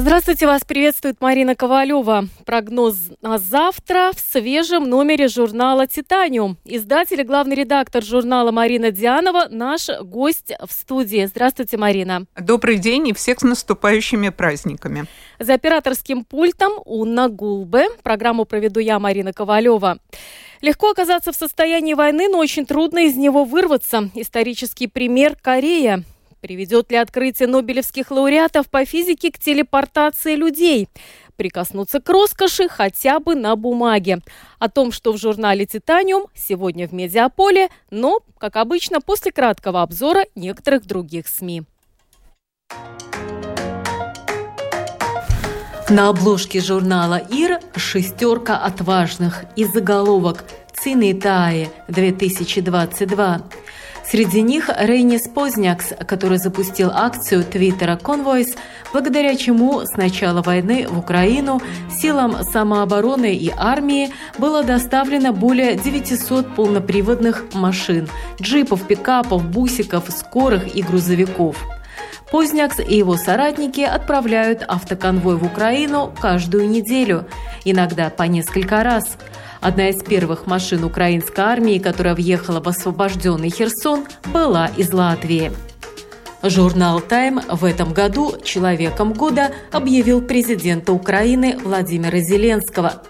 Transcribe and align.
Здравствуйте, 0.00 0.46
вас 0.46 0.62
приветствует 0.62 1.20
Марина 1.20 1.56
Ковалева. 1.56 2.28
Прогноз 2.46 2.94
на 3.20 3.38
завтра 3.38 4.12
в 4.14 4.20
свежем 4.20 4.88
номере 4.88 5.26
журнала 5.26 5.88
«Титаниум». 5.88 6.56
Издатель 6.64 7.20
и 7.20 7.24
главный 7.24 7.56
редактор 7.56 8.04
журнала 8.04 8.52
Марина 8.52 8.92
Дианова, 8.92 9.48
наш 9.50 9.88
гость 10.02 10.52
в 10.64 10.70
студии. 10.70 11.26
Здравствуйте, 11.26 11.78
Марина. 11.78 12.26
Добрый 12.38 12.78
день 12.78 13.08
и 13.08 13.12
всех 13.12 13.40
с 13.40 13.42
наступающими 13.42 14.28
праздниками. 14.28 15.06
За 15.40 15.54
операторским 15.54 16.24
пультом 16.24 16.74
Унна 16.84 17.28
Гулбе. 17.28 17.88
Программу 18.04 18.44
проведу 18.44 18.78
я, 18.78 19.00
Марина 19.00 19.32
Ковалева. 19.32 19.98
Легко 20.60 20.90
оказаться 20.90 21.32
в 21.32 21.36
состоянии 21.36 21.94
войны, 21.94 22.28
но 22.28 22.38
очень 22.38 22.66
трудно 22.66 23.00
из 23.00 23.16
него 23.16 23.42
вырваться. 23.42 24.10
Исторический 24.14 24.86
пример– 24.86 25.34
Корея. 25.42 26.04
Приведет 26.40 26.92
ли 26.92 26.96
открытие 26.96 27.48
нобелевских 27.48 28.12
лауреатов 28.12 28.70
по 28.70 28.84
физике 28.84 29.32
к 29.32 29.38
телепортации 29.38 30.36
людей? 30.36 30.88
Прикоснуться 31.36 32.00
к 32.00 32.08
роскоши 32.08 32.68
хотя 32.68 33.18
бы 33.18 33.34
на 33.34 33.56
бумаге. 33.56 34.20
О 34.60 34.68
том, 34.68 34.92
что 34.92 35.12
в 35.12 35.18
журнале 35.18 35.66
«Титаниум» 35.66 36.26
сегодня 36.34 36.86
в 36.86 36.92
«Медиаполе», 36.92 37.68
но, 37.90 38.20
как 38.38 38.56
обычно, 38.56 39.00
после 39.00 39.32
краткого 39.32 39.82
обзора 39.82 40.26
некоторых 40.36 40.86
других 40.86 41.26
СМИ. 41.26 41.64
На 45.90 46.10
обложке 46.10 46.60
журнала 46.60 47.16
«Ир» 47.16 47.60
шестерка 47.74 48.58
отважных 48.58 49.44
и 49.56 49.64
заголовок 49.64 50.44
«Цинитае 50.82 51.70
2022». 51.88 53.42
Среди 54.10 54.40
них 54.40 54.70
Рейнис 54.74 55.28
Познякс, 55.28 55.92
который 56.06 56.38
запустил 56.38 56.90
акцию 56.90 57.44
твиттера 57.44 57.96
«Конвойс», 57.96 58.56
благодаря 58.90 59.36
чему 59.36 59.82
с 59.84 59.96
начала 59.96 60.40
войны 60.40 60.86
в 60.88 60.98
Украину 60.98 61.60
силам 61.90 62.42
самообороны 62.42 63.34
и 63.34 63.52
армии 63.54 64.10
было 64.38 64.62
доставлено 64.62 65.32
более 65.32 65.76
900 65.76 66.54
полноприводных 66.54 67.52
машин, 67.52 68.08
джипов, 68.40 68.86
пикапов, 68.86 69.44
бусиков, 69.44 70.04
скорых 70.08 70.74
и 70.74 70.80
грузовиков. 70.82 71.56
Познякс 72.30 72.78
и 72.80 72.96
его 72.96 73.16
соратники 73.16 73.80
отправляют 73.80 74.62
автоконвой 74.66 75.36
в 75.36 75.44
Украину 75.44 76.14
каждую 76.18 76.68
неделю, 76.70 77.26
иногда 77.64 78.08
по 78.08 78.22
несколько 78.22 78.82
раз– 78.82 79.18
Одна 79.60 79.88
из 79.88 80.02
первых 80.02 80.46
машин 80.46 80.84
украинской 80.84 81.40
армии, 81.40 81.78
которая 81.78 82.14
въехала 82.14 82.60
в 82.60 82.68
освобожденный 82.68 83.50
Херсон, 83.50 84.06
была 84.32 84.66
из 84.76 84.92
Латвии. 84.92 85.52
Журнал 86.42 87.00
«Тайм» 87.00 87.40
в 87.48 87.64
этом 87.64 87.92
году 87.92 88.34
«Человеком 88.44 89.12
года» 89.12 89.50
объявил 89.72 90.22
президента 90.22 90.92
Украины 90.92 91.58
Владимира 91.64 92.18
Зеленского. 92.20 93.02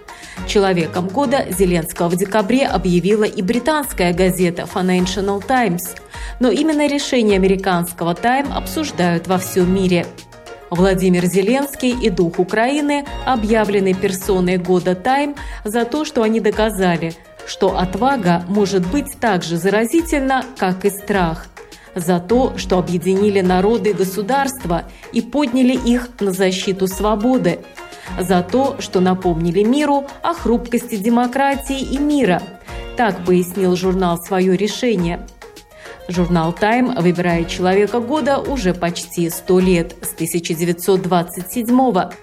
«Человеком 0.46 1.08
года» 1.08 1.44
Зеленского 1.50 2.08
в 2.08 2.16
декабре 2.16 2.66
объявила 2.66 3.24
и 3.24 3.42
британская 3.42 4.14
газета 4.14 4.62
Financial 4.62 5.46
Times. 5.46 5.96
Но 6.40 6.50
именно 6.50 6.86
решение 6.88 7.36
американского 7.36 8.14
«Тайм» 8.14 8.50
обсуждают 8.52 9.26
во 9.26 9.36
всем 9.36 9.74
мире– 9.74 10.06
Владимир 10.70 11.24
Зеленский 11.24 11.90
и 11.90 12.10
дух 12.10 12.38
Украины 12.38 13.04
объявлены 13.24 13.94
персоной 13.94 14.58
года 14.58 14.94
«Тайм» 14.94 15.34
за 15.64 15.84
то, 15.84 16.04
что 16.04 16.22
они 16.22 16.40
доказали, 16.40 17.14
что 17.46 17.78
отвага 17.78 18.44
может 18.48 18.86
быть 18.86 19.18
так 19.20 19.42
же 19.42 19.56
заразительна, 19.56 20.44
как 20.58 20.84
и 20.84 20.90
страх. 20.90 21.46
За 21.94 22.20
то, 22.20 22.52
что 22.56 22.78
объединили 22.78 23.40
народы 23.40 23.90
и 23.90 23.94
государства 23.94 24.84
и 25.12 25.20
подняли 25.22 25.74
их 25.74 26.10
на 26.20 26.32
защиту 26.32 26.86
свободы. 26.86 27.60
За 28.20 28.42
то, 28.42 28.76
что 28.78 29.00
напомнили 29.00 29.62
миру 29.62 30.06
о 30.22 30.34
хрупкости 30.34 30.96
демократии 30.96 31.80
и 31.80 31.98
мира. 31.98 32.42
Так 32.96 33.24
пояснил 33.24 33.74
журнал 33.74 34.18
свое 34.18 34.56
решение– 34.56 35.26
Журнал 36.08 36.54
«Тайм» 36.54 36.94
выбирает 36.94 37.48
человека 37.48 38.00
года 38.00 38.38
уже 38.38 38.72
почти 38.72 39.28
100 39.28 39.60
лет, 39.60 39.94
с 40.00 40.14
1927 40.14 41.76
года. 41.76 42.14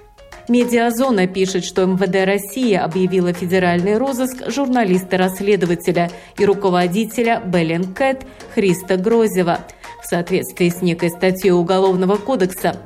Медиазона 0.49 1.27
пишет, 1.27 1.63
что 1.63 1.85
МВД 1.85 2.25
России 2.25 2.73
объявила 2.73 3.31
федеральный 3.31 3.97
розыск 3.97 4.49
журналиста-расследователя 4.49 6.09
и 6.37 6.45
руководителя 6.45 7.41
Беллинкэт 7.45 8.25
Христа 8.53 8.97
Грозева 8.97 9.59
в 10.03 10.07
соответствии 10.07 10.69
с 10.69 10.81
некой 10.81 11.09
статьей 11.09 11.51
Уголовного 11.51 12.17
кодекса– 12.17 12.77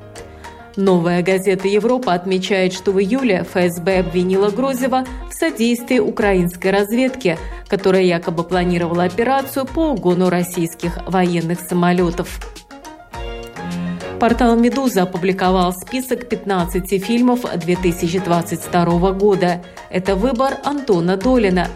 Новая 0.80 1.22
газета 1.22 1.68
«Европа» 1.68 2.14
отмечает, 2.14 2.72
что 2.72 2.94
в 2.94 3.02
июле 3.02 3.44
ФСБ 3.44 4.00
обвинила 4.00 4.50
Грозева 4.50 5.04
в 5.30 5.34
содействии 5.34 6.00
украинской 6.00 6.70
разведке, 6.70 7.38
которая 7.68 8.04
якобы 8.04 8.46
планировала 8.46 9.04
операцию 9.04 9.66
по 9.66 9.90
угону 9.90 10.30
российских 10.30 10.98
военных 11.06 11.60
самолетов. 11.60 12.40
Портал 14.22 14.56
«Медуза» 14.56 15.02
опубликовал 15.02 15.74
список 15.74 16.30
15 16.30 17.04
фильмов 17.04 17.42
2022 17.54 19.12
года. 19.12 19.62
Это 19.90 20.16
выбор 20.16 20.60
Антона 20.64 21.18
Долина. 21.18 21.68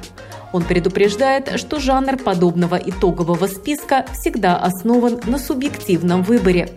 Он 0.53 0.63
предупреждает, 0.63 1.59
что 1.59 1.81
жанр 1.81 2.15
подобного 2.15 2.77
итогового 2.77 3.47
списка 3.47 4.05
всегда 4.13 4.55
основан 4.55 5.19
на 5.25 5.39
субъективном 5.39 6.23
выборе. 6.23 6.69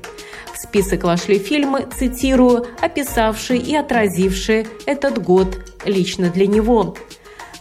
В 0.56 0.58
список 0.58 1.04
вошли 1.04 1.38
фильмы, 1.38 1.86
цитирую, 1.98 2.64
описавшие 2.80 3.60
и 3.60 3.76
отразившие 3.76 4.66
этот 4.86 5.22
год 5.22 5.58
лично 5.84 6.30
для 6.30 6.46
него. 6.46 6.96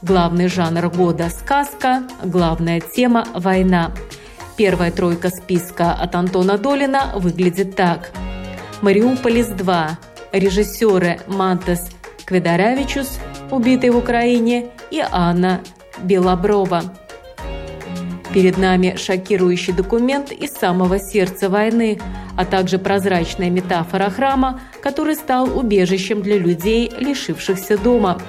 Главный 0.01 0.47
жанр 0.47 0.89
года– 0.89 1.29
сказка, 1.29 2.03
главная 2.23 2.79
тема– 2.79 3.27
война. 3.33 3.91
Первая 4.55 4.91
тройка 4.91 5.29
списка 5.29 5.91
от 5.91 6.15
Антона 6.15 6.57
Долина 6.57 7.11
выглядит 7.15 7.75
так. 7.75 8.11
«Мариуполис 8.81 9.47
2», 9.47 9.89
режиссеры 10.31 11.19
Мантес 11.27 11.89
Кведаравичус, 12.23 13.19
убитый 13.51 13.89
в 13.89 13.97
Украине, 13.97 14.67
и 14.89 15.03
Анна 15.11 15.59
Белоброва. 16.01 16.83
Перед 18.35 18.57
нами 18.57 18.97
шокирующий 18.97 19.71
документ 19.71 20.29
из 20.29 20.51
самого 20.51 20.99
сердца 20.99 21.47
войны, 21.47 21.97
а 22.35 22.43
также 22.43 22.77
прозрачная 22.77 23.49
метафора 23.49 24.09
храма, 24.09 24.59
который 24.81 25.15
стал 25.15 25.57
убежищем 25.57 26.21
для 26.21 26.37
людей, 26.37 26.91
лишившихся 26.99 27.77
дома. 27.77 28.19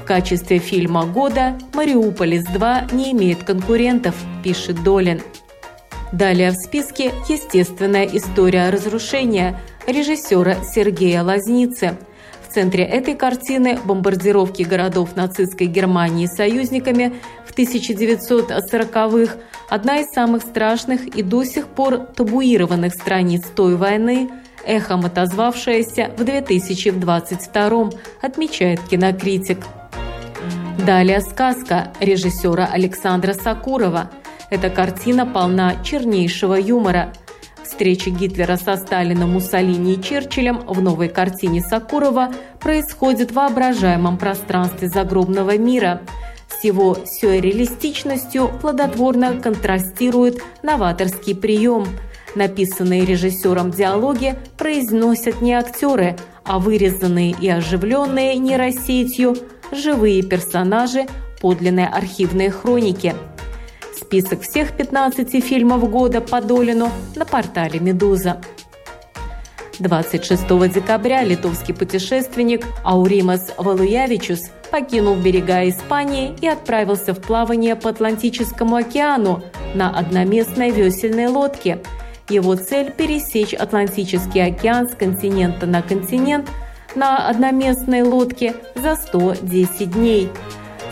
В 0.00 0.04
качестве 0.04 0.58
фильма 0.58 1.06
года 1.06 1.58
«Мариуполис-2» 1.74 2.94
не 2.94 3.10
имеет 3.10 3.42
конкурентов, 3.42 4.14
пишет 4.44 4.80
Долин. 4.84 5.20
Далее 6.12 6.52
в 6.52 6.54
списке 6.54 7.10
«Естественная 7.28 8.04
история 8.04 8.70
разрушения» 8.70 9.60
режиссера 9.88 10.54
Сергея 10.62 11.24
Лазницы– 11.24 11.98
центре 12.58 12.82
этой 12.82 13.14
картины 13.14 13.78
бомбардировки 13.84 14.64
городов 14.64 15.14
нацистской 15.14 15.68
Германии 15.68 16.26
союзниками 16.26 17.14
в 17.46 17.56
1940-х– 17.56 19.36
одна 19.68 19.98
из 19.98 20.06
самых 20.12 20.42
страшных 20.42 21.06
и 21.06 21.22
до 21.22 21.44
сих 21.44 21.68
пор 21.68 21.98
табуированных 21.98 22.94
страниц 22.94 23.44
той 23.54 23.76
войны, 23.76 24.28
эхом 24.66 25.06
отозвавшаяся 25.06 26.10
в 26.16 26.24
2022 26.24 27.90
отмечает 28.22 28.80
кинокритик. 28.90 29.64
Далее 30.84 31.20
сказка 31.20 31.92
режиссера 32.00 32.68
Александра 32.72 33.34
Сакурова. 33.34 34.10
Эта 34.50 34.68
картина 34.68 35.26
полна 35.26 35.76
чернейшего 35.84 36.54
юмора– 36.54 37.12
Встреча 37.68 38.08
Гитлера 38.10 38.56
со 38.56 38.76
Сталином, 38.76 39.34
Муссолини 39.34 39.94
и 39.94 40.02
Черчиллем 40.02 40.60
в 40.66 40.80
новой 40.80 41.10
картине 41.10 41.60
Сакурова 41.60 42.32
происходит 42.60 43.30
в 43.30 43.34
воображаемом 43.34 44.16
пространстве 44.16 44.88
загробного 44.88 45.56
мира. 45.58 46.00
С 46.48 46.64
его 46.64 46.96
сюрреалистичностью 47.04 48.50
плодотворно 48.60 49.38
контрастирует 49.40 50.42
новаторский 50.62 51.36
прием. 51.36 51.86
Написанные 52.34 53.04
режиссером 53.04 53.70
диалоги 53.70 54.34
произносят 54.56 55.42
не 55.42 55.52
актеры, 55.52 56.16
а 56.44 56.58
вырезанные 56.58 57.36
и 57.38 57.48
оживленные 57.48 58.36
нейросетью 58.38 59.36
живые 59.72 60.22
персонажи 60.22 61.06
подлинной 61.40 61.86
архивной 61.86 62.48
хроники– 62.48 63.14
Список 64.08 64.40
всех 64.40 64.74
15 64.74 65.44
фильмов 65.44 65.90
года 65.90 66.22
по 66.22 66.40
Долину 66.40 66.90
на 67.14 67.26
портале 67.26 67.78
«Медуза». 67.78 68.40
26 69.80 70.48
декабря 70.72 71.22
литовский 71.24 71.74
путешественник 71.74 72.64
Ауримас 72.84 73.52
Валуявичус 73.58 74.40
покинул 74.70 75.14
берега 75.14 75.68
Испании 75.68 76.34
и 76.40 76.48
отправился 76.48 77.12
в 77.12 77.20
плавание 77.20 77.76
по 77.76 77.90
Атлантическому 77.90 78.76
океану 78.76 79.42
на 79.74 79.90
одноместной 79.90 80.70
весельной 80.70 81.26
лодке. 81.26 81.78
Его 82.30 82.54
цель– 82.54 82.90
пересечь 82.96 83.52
Атлантический 83.52 84.42
океан 84.42 84.88
с 84.88 84.94
континента 84.94 85.66
на 85.66 85.82
континент 85.82 86.48
на 86.94 87.28
одноместной 87.28 88.00
лодке 88.00 88.54
за 88.74 88.96
110 88.96 89.90
дней. 89.90 90.30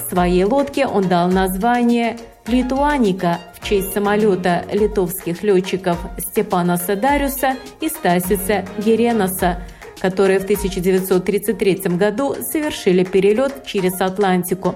Своей 0.07 0.45
лодке 0.45 0.87
он 0.87 1.09
дал 1.09 1.29
название 1.29 2.19
«Литуаника» 2.49 3.39
в 3.55 3.67
честь 3.67 3.93
самолета 3.93 4.65
литовских 4.73 5.43
летчиков 5.43 5.99
Степана 6.19 6.77
Садариуса 6.77 7.57
и 7.81 7.89
Стасиса 7.89 8.65
Гереноса, 8.79 9.63
которые 10.01 10.39
в 10.39 10.45
1933 10.45 11.97
году 11.97 12.35
совершили 12.41 13.05
перелет 13.05 13.65
через 13.65 14.01
Атлантику. 14.01 14.75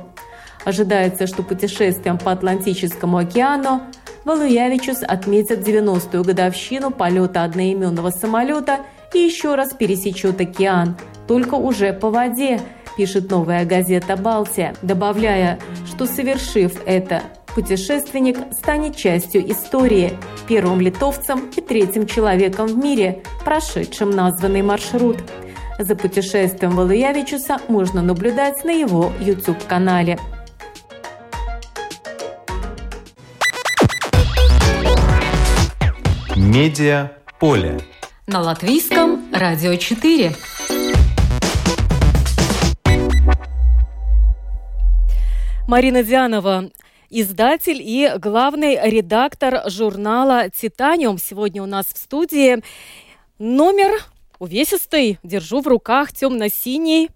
Ожидается, 0.65 1.27
что 1.27 1.43
путешествием 1.43 2.19
по 2.19 2.33
Атлантическому 2.33 3.19
океану 3.19 3.83
Валуявичус 4.25 5.03
отметит 5.03 5.67
90-ю 5.67 6.23
годовщину 6.23 6.91
полета 6.91 7.45
одноименного 7.45 8.11
самолета 8.11 8.81
и 9.15 9.19
еще 9.19 9.55
раз 9.55 9.73
пересечет 9.73 10.41
океан, 10.41 10.97
только 11.27 11.55
уже 11.55 11.93
по 11.93 12.11
воде, 12.11 12.61
пишет 12.97 13.31
новая 13.31 13.65
газета 13.65 14.17
«Балтия», 14.17 14.75
добавляя, 14.83 15.59
что 15.87 16.07
совершив 16.07 16.83
это, 16.87 17.23
путешественник 17.55 18.37
станет 18.53 18.97
частью 18.97 19.51
истории, 19.51 20.13
первым 20.49 20.81
литовцем 20.81 21.51
и 21.57 21.61
третьим 21.61 22.07
человеком 22.07 22.67
в 22.67 22.77
мире, 22.77 23.23
прошедшим 23.45 24.11
названный 24.11 24.63
маршрут. 24.63 25.19
За 25.79 25.97
путешествием 25.97 26.73
Валуявичуса 26.73 27.59
можно 27.69 28.03
наблюдать 28.03 28.65
на 28.65 28.71
его 28.71 29.13
YouTube-канале. 29.21 30.19
Медиа 36.37 37.13
поле. 37.39 37.81
На 38.27 38.41
латвийском 38.41 39.33
радио 39.33 39.77
4. 39.77 40.33
Марина 45.67 46.03
Дианова, 46.03 46.71
издатель 47.11 47.81
и 47.81 48.13
главный 48.19 48.79
редактор 48.91 49.69
журнала 49.69 50.49
«Титаниум». 50.49 51.19
Сегодня 51.19 51.63
у 51.63 51.67
нас 51.67 51.87
в 51.87 51.99
студии 51.99 52.63
номер 53.39 54.03
увесистый, 54.39 55.19
держу 55.23 55.61
в 55.61 55.67
руках, 55.67 56.13
темно-синий, 56.13 57.11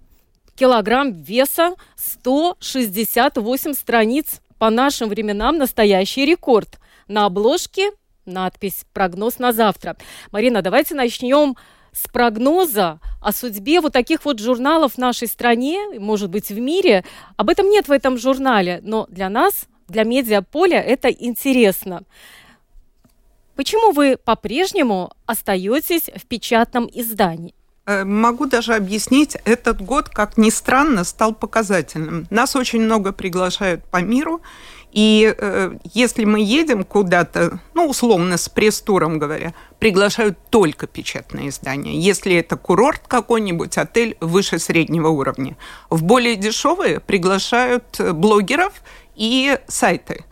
килограмм 0.56 1.12
веса, 1.12 1.74
168 1.96 3.72
страниц. 3.74 4.40
По 4.58 4.70
нашим 4.70 5.08
временам 5.08 5.58
настоящий 5.58 6.24
рекорд. 6.24 6.78
На 7.08 7.26
обложке 7.26 7.90
надпись 8.24 8.84
«Прогноз 8.92 9.38
на 9.38 9.52
завтра». 9.52 9.96
Марина, 10.30 10.62
давайте 10.62 10.94
начнем 10.94 11.56
с 11.92 12.08
прогноза 12.08 13.00
о 13.20 13.32
судьбе 13.32 13.80
вот 13.80 13.92
таких 13.92 14.24
вот 14.24 14.40
журналов 14.40 14.94
в 14.94 14.98
нашей 14.98 15.28
стране, 15.28 15.98
может 15.98 16.30
быть, 16.30 16.48
в 16.48 16.58
мире. 16.58 17.04
Об 17.36 17.50
этом 17.50 17.68
нет 17.68 17.88
в 17.88 17.92
этом 17.92 18.16
журнале, 18.18 18.80
но 18.82 19.06
для 19.08 19.28
нас, 19.28 19.66
для 19.88 20.04
медиаполя 20.04 20.80
это 20.80 21.08
интересно. 21.08 22.02
Почему 23.56 23.92
вы 23.92 24.16
по-прежнему 24.16 25.12
остаетесь 25.26 26.10
в 26.16 26.26
печатном 26.26 26.88
издании? 26.92 27.54
Э, 27.86 28.04
могу 28.04 28.46
даже 28.46 28.74
объяснить, 28.74 29.36
этот 29.44 29.82
год, 29.82 30.08
как 30.08 30.38
ни 30.38 30.50
странно, 30.50 31.04
стал 31.04 31.34
показательным. 31.34 32.26
Нас 32.30 32.56
очень 32.56 32.80
много 32.80 33.12
приглашают 33.12 33.84
по 33.84 34.00
миру, 34.00 34.40
и 34.90 35.34
э, 35.36 35.72
если 35.92 36.24
мы 36.24 36.40
едем 36.40 36.84
куда-то, 36.84 37.60
ну, 37.74 37.88
условно, 37.88 38.38
с 38.38 38.48
пресс-туром 38.48 39.18
говоря, 39.18 39.52
приглашают 39.80 40.38
только 40.50 40.86
печатные 40.86 41.48
издания. 41.48 41.98
Если 41.98 42.34
это 42.36 42.56
курорт 42.56 43.02
какой-нибудь, 43.06 43.76
отель 43.76 44.16
выше 44.20 44.58
среднего 44.58 45.08
уровня. 45.08 45.56
В 45.90 46.04
более 46.04 46.36
дешевые 46.36 47.00
приглашают 47.00 47.84
э, 47.98 48.12
блогеров 48.12 48.72
и 49.14 49.58
сайты. 49.66 50.24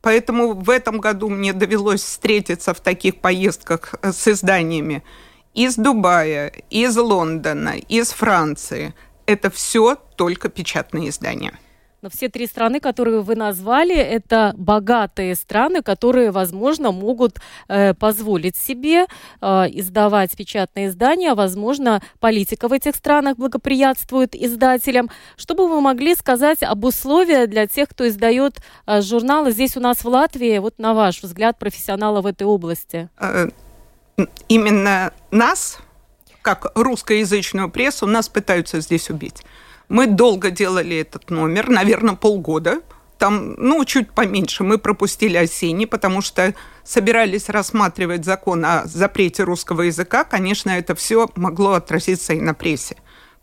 Поэтому 0.00 0.52
в 0.52 0.70
этом 0.70 1.00
году 1.00 1.28
мне 1.28 1.52
довелось 1.52 2.02
встретиться 2.02 2.74
в 2.74 2.80
таких 2.80 3.20
поездках 3.20 3.94
э, 4.02 4.12
с 4.12 4.28
изданиями 4.28 5.02
из 5.52 5.76
Дубая, 5.76 6.52
из 6.70 6.96
Лондона, 6.96 7.74
из 7.88 8.12
Франции. 8.12 8.94
Это 9.26 9.50
все 9.50 9.96
только 10.16 10.48
печатные 10.48 11.08
издания. 11.08 11.58
Но 12.06 12.10
все 12.10 12.28
три 12.28 12.46
страны, 12.46 12.78
которые 12.78 13.20
вы 13.20 13.34
назвали, 13.34 13.96
это 13.96 14.54
богатые 14.56 15.34
страны, 15.34 15.82
которые, 15.82 16.30
возможно, 16.30 16.92
могут 16.92 17.40
э, 17.66 17.94
позволить 17.94 18.56
себе 18.56 19.06
э, 19.40 19.46
издавать 19.72 20.36
печатные 20.36 20.86
издания. 20.86 21.34
Возможно, 21.34 22.00
политика 22.20 22.68
в 22.68 22.72
этих 22.72 22.94
странах 22.94 23.38
благоприятствует 23.38 24.36
издателям. 24.36 25.10
Что 25.36 25.56
бы 25.56 25.66
вы 25.66 25.80
могли 25.80 26.14
сказать 26.14 26.62
об 26.62 26.84
условиях 26.84 27.50
для 27.50 27.66
тех, 27.66 27.88
кто 27.88 28.06
издает 28.06 28.58
э, 28.86 29.02
журналы 29.02 29.50
здесь 29.50 29.76
у 29.76 29.80
нас 29.80 30.04
в 30.04 30.06
Латвии, 30.06 30.58
вот 30.58 30.78
на 30.78 30.94
ваш 30.94 31.24
взгляд 31.24 31.58
профессионала 31.58 32.20
в 32.20 32.26
этой 32.26 32.44
области? 32.44 33.08
Э, 33.18 33.48
именно 34.46 35.12
нас, 35.32 35.80
как 36.42 36.70
русскоязычную 36.76 37.68
прессу, 37.68 38.06
нас 38.06 38.28
пытаются 38.28 38.78
здесь 38.78 39.10
убить. 39.10 39.42
Мы 39.88 40.06
долго 40.06 40.50
делали 40.50 40.96
этот 40.96 41.30
номер, 41.30 41.68
наверное, 41.68 42.14
полгода. 42.14 42.80
Там, 43.18 43.54
ну, 43.54 43.84
чуть 43.84 44.10
поменьше. 44.12 44.62
Мы 44.62 44.78
пропустили 44.78 45.36
осенний, 45.36 45.86
потому 45.86 46.20
что 46.20 46.54
собирались 46.84 47.48
рассматривать 47.48 48.24
закон 48.24 48.64
о 48.64 48.84
запрете 48.84 49.44
русского 49.44 49.82
языка. 49.82 50.24
Конечно, 50.24 50.70
это 50.70 50.94
все 50.94 51.28
могло 51.36 51.72
отразиться 51.72 52.34
и 52.34 52.40
на 52.40 52.52
прессе. 52.52 52.96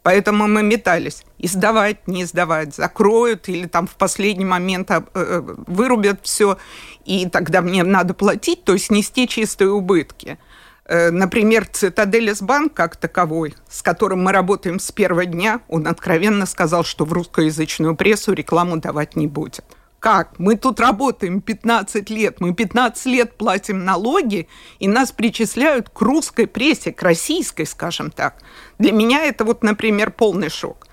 Поэтому 0.03 0.47
мы 0.47 0.63
метались. 0.63 1.23
Издавать, 1.39 2.07
не 2.07 2.23
издавать, 2.23 2.75
закроют 2.75 3.47
или 3.47 3.67
там 3.67 3.87
в 3.87 3.95
последний 3.95 4.45
момент 4.45 4.91
э, 4.91 5.01
э, 5.13 5.41
вырубят 5.65 6.19
все, 6.23 6.57
и 7.05 7.27
тогда 7.29 7.61
мне 7.61 7.83
надо 7.83 8.13
платить, 8.13 8.65
то 8.65 8.73
есть 8.73 8.91
нести 8.91 9.27
чистые 9.27 9.71
убытки. 9.71 10.37
Э, 10.85 11.11
например, 11.11 11.65
Цитадель 11.65 12.33
Банк 12.41 12.73
как 12.73 12.97
таковой, 12.97 13.55
с 13.69 13.81
которым 13.81 14.23
мы 14.23 14.31
работаем 14.31 14.79
с 14.79 14.91
первого 14.91 15.25
дня, 15.25 15.61
он 15.67 15.87
откровенно 15.87 16.45
сказал, 16.45 16.83
что 16.83 17.05
в 17.05 17.13
русскоязычную 17.13 17.95
прессу 17.95 18.33
рекламу 18.33 18.77
давать 18.77 19.15
не 19.15 19.27
будет. 19.27 19.63
Как? 19.99 20.37
Мы 20.37 20.57
тут 20.57 20.81
работаем 20.81 21.39
15 21.39 22.09
лет, 22.09 22.41
мы 22.41 22.53
15 22.53 23.05
лет 23.05 23.37
платим 23.37 23.85
налоги, 23.85 24.49
и 24.79 24.89
нас 24.89 25.13
причисляют 25.13 25.89
к 25.89 26.01
русской 26.01 26.45
прессе, 26.45 26.91
к 26.91 27.01
российской, 27.01 27.65
скажем 27.65 28.11
так. 28.11 28.35
Для 28.79 28.91
меня 28.91 29.23
это 29.23 29.45
вот, 29.45 29.63
например, 29.63 30.11
полный 30.11 30.49
шок. 30.49 30.87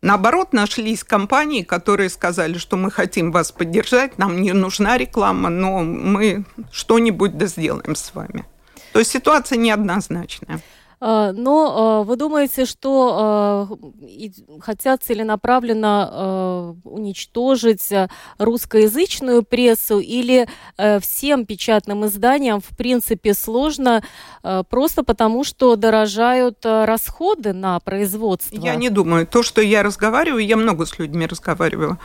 Наоборот, 0.00 0.52
нашлись 0.52 1.02
компании, 1.02 1.62
которые 1.62 2.08
сказали, 2.08 2.56
что 2.56 2.76
мы 2.76 2.92
хотим 2.92 3.32
вас 3.32 3.50
поддержать, 3.50 4.16
нам 4.16 4.40
не 4.40 4.52
нужна 4.52 4.96
реклама, 4.96 5.50
но 5.50 5.80
мы 5.80 6.44
что-нибудь 6.70 7.36
да 7.36 7.46
сделаем 7.46 7.96
с 7.96 8.14
вами. 8.14 8.46
То 8.92 8.98
есть 8.98 9.10
ситуация 9.10 9.58
неоднозначная. 9.58 10.60
А, 11.02 11.32
но 11.32 12.00
а, 12.00 12.04
вы 12.04 12.16
думаете, 12.16 12.66
что 12.66 13.16
а, 13.18 13.68
хотят 14.60 15.02
целенаправленно 15.02 16.76
уничтожить 16.84 17.88
русскоязычную 18.38 19.42
прессу 19.42 19.98
или 19.98 20.46
всем 21.00 21.46
печатным 21.46 22.06
изданиям 22.06 22.60
в 22.60 22.76
принципе 22.76 23.34
сложно 23.34 24.02
просто 24.68 25.02
потому, 25.02 25.44
что 25.44 25.76
дорожают 25.76 26.58
расходы 26.64 27.52
на 27.52 27.80
производство? 27.80 28.56
Я 28.56 28.74
не 28.74 28.90
думаю. 28.90 29.26
То, 29.26 29.42
что 29.42 29.60
я 29.60 29.82
разговариваю, 29.82 30.44
я 30.44 30.56
много 30.56 30.86
с 30.86 30.98
людьми 30.98 31.26
разговариваю. 31.26 31.98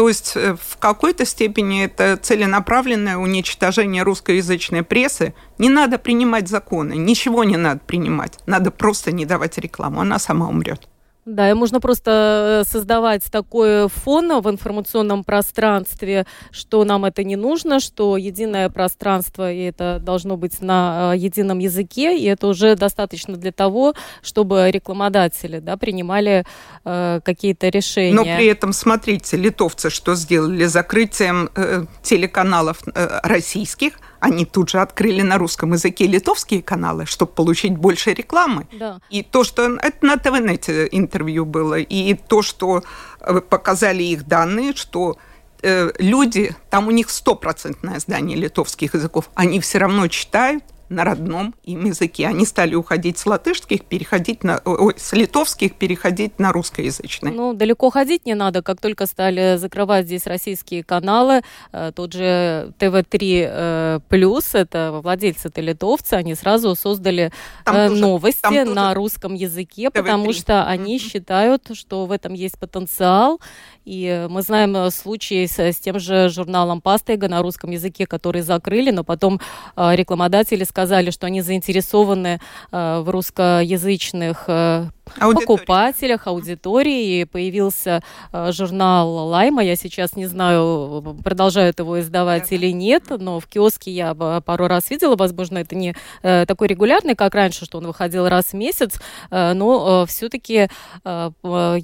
То 0.00 0.08
есть 0.08 0.32
э, 0.34 0.56
в 0.58 0.78
какой-то 0.78 1.26
степени 1.26 1.84
это 1.84 2.16
целенаправленное 2.16 3.18
уничтожение 3.18 4.02
русскоязычной 4.02 4.82
прессы. 4.82 5.34
Не 5.58 5.68
надо 5.68 5.98
принимать 5.98 6.48
законы, 6.48 6.94
ничего 6.94 7.44
не 7.44 7.58
надо 7.58 7.80
принимать. 7.86 8.38
Надо 8.46 8.70
просто 8.70 9.12
не 9.12 9.26
давать 9.26 9.58
рекламу, 9.58 10.00
она 10.00 10.18
сама 10.18 10.48
умрет. 10.48 10.88
Да, 11.30 11.48
и 11.48 11.54
можно 11.54 11.80
просто 11.80 12.64
э, 12.66 12.68
создавать 12.68 13.22
такой 13.30 13.88
фон 13.88 14.40
в 14.40 14.50
информационном 14.50 15.22
пространстве, 15.22 16.26
что 16.50 16.84
нам 16.84 17.04
это 17.04 17.22
не 17.22 17.36
нужно, 17.36 17.78
что 17.78 18.16
единое 18.16 18.68
пространство, 18.68 19.52
и 19.52 19.60
это 19.60 20.00
должно 20.00 20.36
быть 20.36 20.60
на 20.60 21.12
э, 21.14 21.18
едином 21.18 21.60
языке, 21.60 22.18
и 22.18 22.24
это 22.24 22.48
уже 22.48 22.74
достаточно 22.74 23.36
для 23.36 23.52
того, 23.52 23.94
чтобы 24.22 24.70
рекламодатели 24.72 25.60
да, 25.60 25.76
принимали 25.76 26.44
э, 26.84 27.20
какие-то 27.24 27.68
решения. 27.68 28.12
Но 28.14 28.24
при 28.24 28.46
этом, 28.46 28.72
смотрите, 28.72 29.36
литовцы 29.36 29.88
что 29.88 30.16
сделали? 30.16 30.64
Закрытием 30.64 31.48
э, 31.54 31.84
телеканалов 32.02 32.78
э, 32.92 33.20
российских– 33.22 34.00
они 34.20 34.44
тут 34.44 34.70
же 34.70 34.80
открыли 34.80 35.22
на 35.22 35.38
русском 35.38 35.72
языке 35.72 36.06
литовские 36.06 36.62
каналы, 36.62 37.06
чтобы 37.06 37.32
получить 37.32 37.76
больше 37.76 38.12
рекламы. 38.12 38.66
Да. 38.72 39.00
И 39.10 39.22
то, 39.22 39.44
что 39.44 39.76
это 39.76 40.06
на 40.06 40.16
ТВНете 40.16 40.88
интервью 40.92 41.44
было, 41.44 41.78
и 41.78 42.14
то, 42.14 42.42
что 42.42 42.82
э, 43.20 43.40
показали 43.40 44.02
их 44.02 44.26
данные, 44.26 44.74
что 44.74 45.16
э, 45.62 45.90
люди, 45.98 46.54
там 46.68 46.88
у 46.88 46.90
них 46.90 47.10
стопроцентное 47.10 47.98
знание 47.98 48.36
литовских 48.36 48.94
языков, 48.94 49.30
они 49.34 49.58
все 49.60 49.78
равно 49.78 50.06
читают 50.08 50.64
на 50.90 51.04
родном 51.04 51.54
им 51.64 51.86
языке. 51.86 52.26
Они 52.26 52.44
стали 52.44 52.74
уходить 52.74 53.16
с 53.16 53.24
латышских, 53.24 53.84
переходить 53.84 54.42
на, 54.42 54.60
ой, 54.64 54.94
с 54.96 55.12
литовских, 55.12 55.76
переходить 55.76 56.38
на 56.38 56.52
русскоязычные. 56.52 57.32
Ну, 57.32 57.54
далеко 57.54 57.90
ходить 57.90 58.26
не 58.26 58.34
надо. 58.34 58.60
Как 58.60 58.80
только 58.80 59.06
стали 59.06 59.56
закрывать 59.56 60.06
здесь 60.06 60.26
российские 60.26 60.82
каналы, 60.82 61.42
э, 61.72 61.92
тот 61.94 62.12
же 62.12 62.72
ТВ-3 62.78 63.20
э, 63.20 64.00
плюс, 64.08 64.54
это 64.54 65.00
владельцы, 65.02 65.48
это 65.48 65.60
литовцы, 65.60 66.14
они 66.14 66.34
сразу 66.34 66.74
создали 66.74 67.30
там 67.64 67.76
э, 67.76 67.88
тоже, 67.88 68.00
новости 68.00 68.40
там 68.42 68.74
на 68.74 68.92
русском 68.92 69.34
языке, 69.34 69.84
TV3. 69.84 69.90
потому 69.92 70.32
что 70.32 70.64
они 70.64 70.96
mm-hmm. 70.96 71.10
считают, 71.10 71.70
что 71.74 72.06
в 72.06 72.12
этом 72.12 72.34
есть 72.34 72.58
потенциал. 72.58 73.40
И 73.84 74.26
мы 74.28 74.42
знаем 74.42 74.90
случаи 74.90 75.46
с, 75.46 75.58
с 75.58 75.76
тем 75.76 75.98
же 75.98 76.28
журналом 76.28 76.80
Пастега 76.80 77.28
на 77.28 77.42
русском 77.42 77.70
языке, 77.70 78.06
который 78.06 78.42
закрыли, 78.42 78.90
но 78.90 79.04
потом 79.04 79.40
рекламодатели 79.76 80.64
сказали, 80.64 80.79
сказали, 80.80 81.10
что 81.10 81.26
они 81.26 81.42
заинтересованы 81.42 82.40
э, 82.72 83.00
в 83.00 83.10
русскоязычных 83.10 84.44
э, 84.46 84.86
Аудитория. 85.18 85.46
покупателях, 85.46 86.26
аудитории. 86.26 87.20
И 87.20 87.24
появился 87.24 88.02
э, 88.32 88.52
журнал 88.52 89.28
Лайма. 89.28 89.62
Я 89.62 89.76
сейчас 89.76 90.16
не 90.16 90.26
знаю, 90.26 91.18
продолжают 91.22 91.78
его 91.78 92.00
издавать 92.00 92.48
да. 92.48 92.56
или 92.56 92.72
нет, 92.72 93.04
но 93.10 93.40
в 93.40 93.46
киоске 93.46 93.90
я 93.90 94.14
пару 94.14 94.68
раз 94.68 94.90
видела. 94.90 95.16
Возможно, 95.16 95.58
это 95.58 95.76
не 95.76 95.94
э, 96.22 96.46
такой 96.46 96.68
регулярный, 96.68 97.14
как 97.14 97.34
раньше, 97.34 97.64
что 97.64 97.78
он 97.78 97.86
выходил 97.86 98.28
раз 98.28 98.46
в 98.46 98.54
месяц, 98.54 98.94
э, 99.30 99.52
но 99.52 100.04
э, 100.04 100.06
все-таки 100.06 100.68
э, 101.04 101.30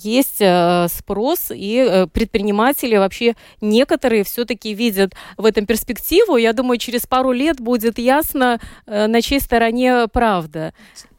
есть 0.03 0.41
э, 0.41 0.87
спрос, 0.89 1.51
и 1.51 1.87
э, 1.87 2.07
предприниматели 2.07 2.97
вообще 2.97 3.35
некоторые 3.61 4.25
все-таки 4.25 4.73
видят 4.73 5.13
в 5.37 5.45
этом 5.45 5.67
перспективу. 5.67 6.37
Я 6.37 6.53
думаю, 6.53 6.79
через 6.79 7.07
пару 7.07 7.33
лет 7.33 7.61
будет 7.61 7.99
ясно, 7.99 8.59
э, 8.86 8.86
на 8.87 9.23
чьей 9.23 9.41
стороне 9.41 10.07
правда. 10.13 10.73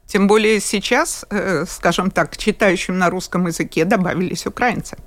Тем 0.07 0.27
более 0.27 0.61
сейчас, 0.61 1.25
э, 1.29 1.65
скажем 1.67 2.11
так, 2.11 2.37
читающим 2.37 2.97
на 2.97 3.09
русском 3.09 3.45
языке 3.47 3.83
добавились 3.83 4.45
украинцы. 4.47 4.97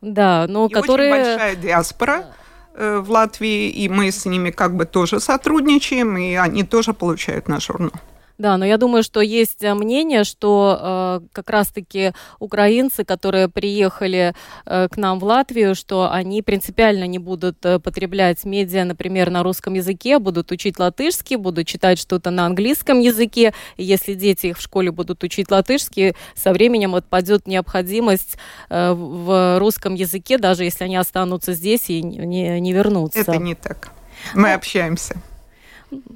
Да, 0.00 0.46
но 0.48 0.66
и 0.66 0.72
которые... 0.72 1.12
очень 1.12 1.24
большая 1.24 1.56
диаспора 1.56 2.26
э, 2.74 2.98
в 2.98 3.10
Латвии, 3.10 3.68
и 3.68 3.88
мы 3.88 4.10
с 4.10 4.24
ними 4.24 4.50
как 4.50 4.74
бы 4.74 4.86
тоже 4.86 5.20
сотрудничаем, 5.20 6.16
и 6.16 6.34
они 6.34 6.64
тоже 6.64 6.94
получают 6.94 7.48
наш 7.48 7.66
журнал. 7.66 7.92
Да, 8.38 8.56
но 8.56 8.64
я 8.64 8.76
думаю, 8.78 9.02
что 9.02 9.20
есть 9.20 9.64
э, 9.64 9.74
мнение, 9.74 10.22
что 10.22 10.78
э, 10.80 11.26
как 11.32 11.50
раз-таки 11.50 12.12
украинцы, 12.38 13.04
которые 13.04 13.48
приехали 13.48 14.32
э, 14.64 14.88
к 14.88 14.96
нам 14.96 15.18
в 15.18 15.24
Латвию, 15.24 15.74
что 15.74 16.12
они 16.12 16.42
принципиально 16.42 17.08
не 17.08 17.18
будут 17.18 17.66
э, 17.66 17.80
потреблять 17.80 18.44
медиа, 18.44 18.84
например, 18.84 19.30
на 19.30 19.42
русском 19.42 19.74
языке, 19.74 20.20
будут 20.20 20.52
учить 20.52 20.78
латышский, 20.78 21.34
будут 21.34 21.66
читать 21.66 21.98
что-то 21.98 22.30
на 22.30 22.46
английском 22.46 23.00
языке. 23.00 23.54
И 23.76 23.82
если 23.82 24.14
дети 24.14 24.46
их 24.46 24.58
в 24.58 24.62
школе 24.62 24.92
будут 24.92 25.24
учить 25.24 25.50
латышский, 25.50 26.14
со 26.36 26.52
временем 26.52 26.94
отпадет 26.94 27.48
необходимость 27.48 28.38
э, 28.70 28.92
в 28.92 29.58
русском 29.58 29.94
языке, 29.94 30.38
даже 30.38 30.62
если 30.62 30.84
они 30.84 30.96
останутся 30.96 31.54
здесь 31.54 31.90
и 31.90 32.02
не, 32.02 32.60
не 32.60 32.72
вернутся. 32.72 33.18
Это 33.18 33.36
не 33.38 33.56
так. 33.56 33.90
Мы 34.34 34.50
ну, 34.50 34.54
общаемся 34.54 35.20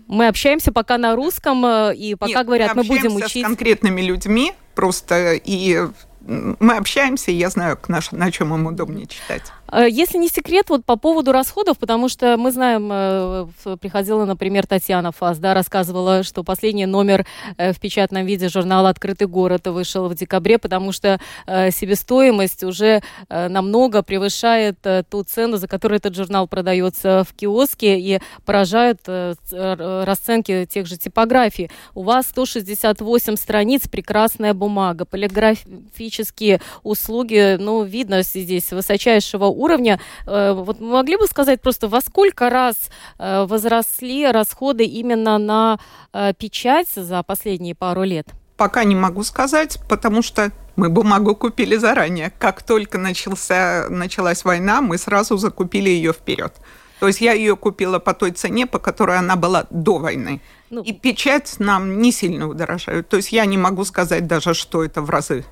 мы 0.06 0.28
общаемся 0.28 0.72
пока 0.72 0.98
на 0.98 1.14
русском, 1.16 1.64
э, 1.64 1.94
и 1.94 2.14
пока 2.14 2.38
Нет, 2.38 2.46
говорят, 2.46 2.74
мы, 2.74 2.82
мы 2.82 2.88
будем 2.88 3.16
учить... 3.16 3.42
с 3.42 3.46
конкретными 3.46 4.00
людьми 4.00 4.52
просто, 4.74 5.34
и 5.34 5.88
мы 6.20 6.76
общаемся, 6.76 7.30
и 7.30 7.34
я 7.34 7.50
знаю, 7.50 7.78
на, 7.88 8.00
на 8.12 8.30
чем 8.30 8.54
им 8.54 8.66
удобнее 8.66 9.06
читать. 9.06 9.52
Э, 9.72 9.88
если 9.88 10.18
не 10.18 10.28
секрет, 10.28 10.66
вот 10.68 10.84
по 10.84 10.96
поводу 10.96 11.32
расходов, 11.32 11.78
потому 11.78 12.08
что 12.08 12.36
мы 12.36 12.52
знаем, 12.52 12.88
э, 12.92 13.46
приходила, 13.80 14.24
например, 14.24 14.66
Татьяна 14.66 15.12
Фас, 15.12 15.38
да, 15.38 15.54
рассказывала, 15.54 16.22
что 16.22 16.44
последний 16.44 16.86
номер 16.86 17.26
э, 17.56 17.72
в 17.72 17.80
печатном 17.80 18.26
виде 18.26 18.48
журнала 18.48 18.90
«Открытый 18.90 19.26
город» 19.26 19.66
вышел 19.66 20.08
в 20.08 20.14
декабре, 20.14 20.58
потому 20.58 20.92
что 20.92 21.18
себестоимость 21.46 22.64
уже 22.64 23.02
намного 23.28 24.02
превышает 24.02 24.78
ту 25.08 25.22
цену, 25.22 25.56
за 25.56 25.68
которую 25.68 25.98
этот 25.98 26.14
журнал 26.14 26.46
продается 26.46 27.24
в 27.28 27.34
киоске, 27.34 27.98
и 27.98 28.20
поражают 28.44 29.00
расценки 29.06 30.66
тех 30.66 30.86
же 30.86 30.96
типографий. 30.96 31.70
У 31.94 32.02
вас 32.02 32.26
168 32.26 33.36
страниц, 33.36 33.88
прекрасная 33.88 34.52
бумага, 34.52 35.04
полиграфические 35.04 36.60
услуги, 36.82 37.56
ну, 37.58 37.84
видно 37.84 38.22
здесь 38.22 38.70
высочайшего 38.72 39.46
уровня, 39.46 39.61
уровня. 39.62 40.00
Э, 40.26 40.52
вот 40.52 40.80
могли 40.80 41.16
бы 41.16 41.26
сказать 41.26 41.60
просто, 41.60 41.88
во 41.88 42.00
сколько 42.00 42.50
раз 42.50 42.76
э, 43.18 43.44
возросли 43.46 44.26
расходы 44.26 44.84
именно 44.84 45.38
на 45.38 45.78
э, 46.12 46.32
печать 46.38 46.88
за 46.94 47.22
последние 47.22 47.74
пару 47.74 48.02
лет? 48.02 48.28
Пока 48.56 48.84
не 48.84 48.94
могу 48.94 49.22
сказать, 49.24 49.78
потому 49.88 50.22
что 50.22 50.52
мы 50.76 50.88
бумагу 50.88 51.34
купили 51.34 51.76
заранее. 51.76 52.32
Как 52.38 52.62
только 52.62 52.98
начался, 52.98 53.86
началась 53.88 54.44
война, 54.44 54.80
мы 54.80 54.98
сразу 54.98 55.36
закупили 55.36 55.88
ее 55.88 56.12
вперед. 56.12 56.52
То 57.00 57.08
есть 57.08 57.20
я 57.20 57.32
ее 57.32 57.56
купила 57.56 57.98
по 57.98 58.14
той 58.14 58.30
цене, 58.30 58.66
по 58.66 58.78
которой 58.78 59.18
она 59.18 59.34
была 59.34 59.66
до 59.70 59.98
войны. 59.98 60.40
Ну, 60.70 60.82
и 60.82 60.92
печать 60.92 61.56
нам 61.58 62.00
не 62.00 62.12
сильно 62.12 62.48
удорожает. 62.48 63.08
То 63.08 63.16
есть 63.16 63.32
я 63.32 63.44
не 63.44 63.58
могу 63.58 63.84
сказать 63.84 64.26
даже, 64.26 64.54
что 64.54 64.84
это 64.84 65.02
в 65.02 65.10
разы 65.10 65.44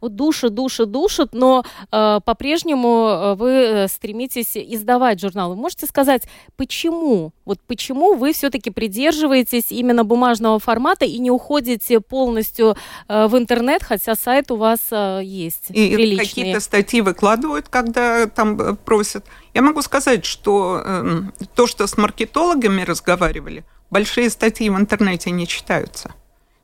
вот 0.00 0.16
душат, 0.16 0.54
душат, 0.54 0.90
душат, 0.90 1.30
но 1.32 1.64
э, 1.90 2.20
по-прежнему 2.24 3.08
э, 3.08 3.34
вы 3.34 3.50
э, 3.50 3.88
стремитесь 3.88 4.56
издавать 4.56 5.20
журналы. 5.20 5.56
Можете 5.56 5.86
сказать, 5.86 6.22
почему? 6.56 7.32
Вот 7.44 7.58
почему 7.66 8.14
вы 8.14 8.32
все-таки 8.32 8.70
придерживаетесь 8.70 9.70
именно 9.70 10.04
бумажного 10.04 10.58
формата 10.58 11.04
и 11.04 11.18
не 11.18 11.30
уходите 11.30 12.00
полностью 12.00 12.76
э, 13.08 13.26
в 13.26 13.36
интернет, 13.36 13.82
хотя 13.82 14.14
сайт 14.14 14.50
у 14.50 14.56
вас 14.56 14.80
э, 14.90 15.20
есть 15.24 15.70
И 15.70 15.94
приличный. 15.94 16.26
какие-то 16.26 16.60
статьи 16.60 17.00
выкладывают, 17.00 17.68
когда 17.68 18.26
там 18.26 18.60
э, 18.60 18.74
просят. 18.74 19.24
Я 19.54 19.62
могу 19.62 19.82
сказать, 19.82 20.24
что 20.24 20.82
э, 20.84 21.22
то, 21.54 21.66
что 21.66 21.86
с 21.86 21.96
маркетологами 21.96 22.82
разговаривали, 22.82 23.64
большие 23.90 24.30
статьи 24.30 24.68
в 24.70 24.76
интернете 24.76 25.30
не 25.30 25.46
читаются. 25.46 26.12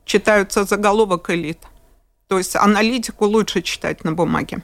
Читаются 0.05 0.63
заголовок 0.63 1.29
элит. 1.31 1.59
То 2.27 2.37
есть 2.37 2.55
аналитику 2.55 3.25
лучше 3.25 3.61
читать 3.61 4.03
на 4.03 4.13
бумаге. 4.13 4.63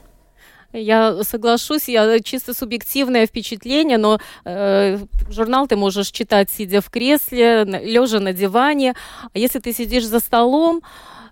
Я 0.74 1.24
соглашусь, 1.24 1.89
я 1.89 2.20
чисто 2.22 2.53
субъективное 2.53 3.27
впечатление, 3.27 3.98
но 3.98 4.20
э, 4.46 5.00
журнал 5.30 5.68
ты 5.68 5.75
можешь 5.75 6.12
читать, 6.12 6.50
сидя 6.50 6.80
в 6.80 6.89
кресле, 6.89 7.65
лежа 7.65 8.20
на 8.22 8.32
диване. 8.32 8.96
А 9.34 9.38
если 9.38 9.60
ты 9.60 9.74
сидишь 9.74 10.06
за 10.06 10.20
столом, 10.20 10.82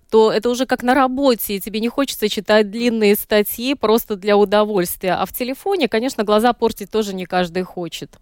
то 0.09 0.31
это 0.31 0.49
уже 0.49 0.65
как 0.65 0.83
на 0.83 0.93
работе, 0.93 1.55
и 1.55 1.61
тебе 1.61 1.79
не 1.79 1.87
хочется 1.87 2.27
читать 2.27 2.69
длинные 2.69 3.15
статьи 3.15 3.75
просто 3.75 4.15
для 4.15 4.35
удовольствия. 4.35 5.13
А 5.13 5.25
в 5.25 5.31
телефоне, 5.31 5.87
конечно, 5.87 6.23
глаза 6.23 6.51
портить 6.51 6.91
тоже 6.91 7.15
не 7.15 7.25
каждый 7.25 7.63
хочет. 7.63 8.19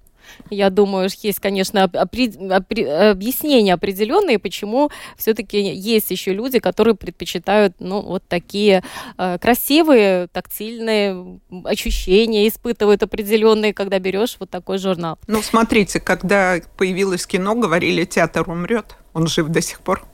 Я 0.50 0.70
думаю, 0.70 1.10
есть, 1.22 1.40
конечно, 1.40 1.84
объяснения 1.84 3.74
определенные, 3.74 4.40
почему 4.40 4.90
все-таки 5.18 5.60
есть 5.60 6.12
еще 6.12 6.34
люди, 6.34 6.60
которые 6.60 6.96
предпочитают, 6.96 7.76
ну, 7.80 8.02
вот 8.02 8.24
такие 8.28 8.84
э, 9.18 9.38
красивые, 9.40 10.28
тактильные 10.28 11.40
ощущения, 11.64 12.48
испытывают 12.48 13.04
определенные, 13.04 13.74
когда 13.74 14.00
берешь 14.00 14.38
вот 14.40 14.50
такой 14.50 14.78
журнал. 14.78 15.18
Ну, 15.28 15.42
смотрите, 15.42 16.00
когда 16.00 16.60
появилось 16.78 17.26
кино, 17.26 17.56
говорили, 17.56 18.06
театр 18.06 18.50
умрет, 18.50 18.96
он 19.14 19.28
жив 19.28 19.48
до 19.48 19.62
сих 19.62 19.82
пор. 19.82 20.06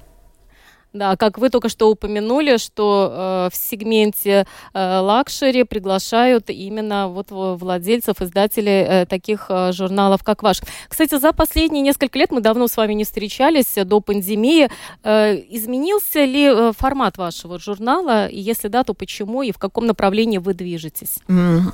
Да, 0.94 1.18
как 1.18 1.40
вы 1.40 1.50
только 1.50 1.70
что 1.70 1.90
упомянули, 1.90 2.58
что 2.58 3.12
э, 3.12 3.50
в 3.52 3.56
сегменте 3.56 4.46
э, 4.74 5.00
luxury 5.00 5.64
приглашают 5.64 6.52
именно 6.52 7.08
вот 7.08 7.28
владельцев, 7.32 8.22
издателей 8.22 8.84
э, 8.84 9.06
таких 9.08 9.48
э, 9.50 9.72
журналов, 9.72 10.24
как 10.24 10.44
ваш. 10.44 10.62
Кстати, 10.88 11.18
за 11.18 11.34
последние 11.34 11.82
несколько 11.82 12.20
лет 12.20 12.32
мы 12.32 12.42
давно 12.42 12.68
с 12.68 12.78
вами 12.78 12.94
не 12.94 13.06
встречались 13.06 13.74
до 13.74 14.02
пандемии. 14.02 14.70
Э, 15.04 15.36
изменился 15.50 16.26
ли 16.26 16.46
э, 16.46 16.72
формат 16.78 17.18
вашего 17.18 17.58
журнала? 17.58 18.28
И 18.28 18.40
если 18.40 18.68
да, 18.68 18.84
то 18.84 18.94
почему 18.94 19.42
и 19.42 19.52
в 19.52 19.58
каком 19.58 19.88
направлении 19.88 20.38
вы 20.38 20.54
движетесь? 20.54 21.18
Mm. 21.28 21.74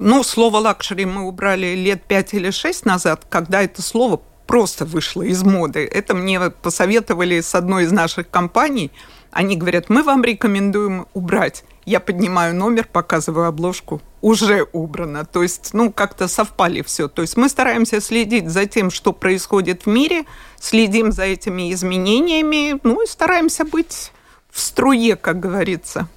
Ну, 0.00 0.22
слово 0.22 0.58
luxury 0.58 1.06
мы 1.06 1.26
убрали 1.26 1.74
лет 1.74 2.04
пять 2.04 2.32
или 2.32 2.50
шесть 2.50 2.84
назад, 2.84 3.24
когда 3.28 3.62
это 3.62 3.82
слово 3.82 4.20
просто 4.48 4.86
вышло 4.86 5.22
из 5.22 5.44
моды. 5.44 5.80
Это 5.84 6.14
мне 6.14 6.40
посоветовали 6.50 7.40
с 7.40 7.54
одной 7.54 7.84
из 7.84 7.92
наших 7.92 8.30
компаний. 8.30 8.90
Они 9.30 9.56
говорят, 9.56 9.90
мы 9.90 10.02
вам 10.02 10.24
рекомендуем 10.24 11.06
убрать. 11.12 11.64
Я 11.84 12.00
поднимаю 12.00 12.54
номер, 12.54 12.88
показываю 12.90 13.46
обложку, 13.46 14.00
уже 14.22 14.66
убрано. 14.72 15.26
То 15.26 15.42
есть, 15.42 15.74
ну, 15.74 15.92
как-то 15.92 16.28
совпали 16.28 16.80
все. 16.80 17.08
То 17.08 17.22
есть 17.22 17.36
мы 17.36 17.50
стараемся 17.50 18.00
следить 18.00 18.48
за 18.48 18.64
тем, 18.64 18.90
что 18.90 19.12
происходит 19.12 19.84
в 19.84 19.88
мире, 19.88 20.24
следим 20.58 21.12
за 21.12 21.24
этими 21.24 21.70
изменениями, 21.74 22.80
ну 22.82 23.04
и 23.04 23.06
стараемся 23.06 23.66
быть 23.66 24.12
в 24.50 24.60
струе, 24.60 25.16
как 25.16 25.40
говорится. 25.40 26.08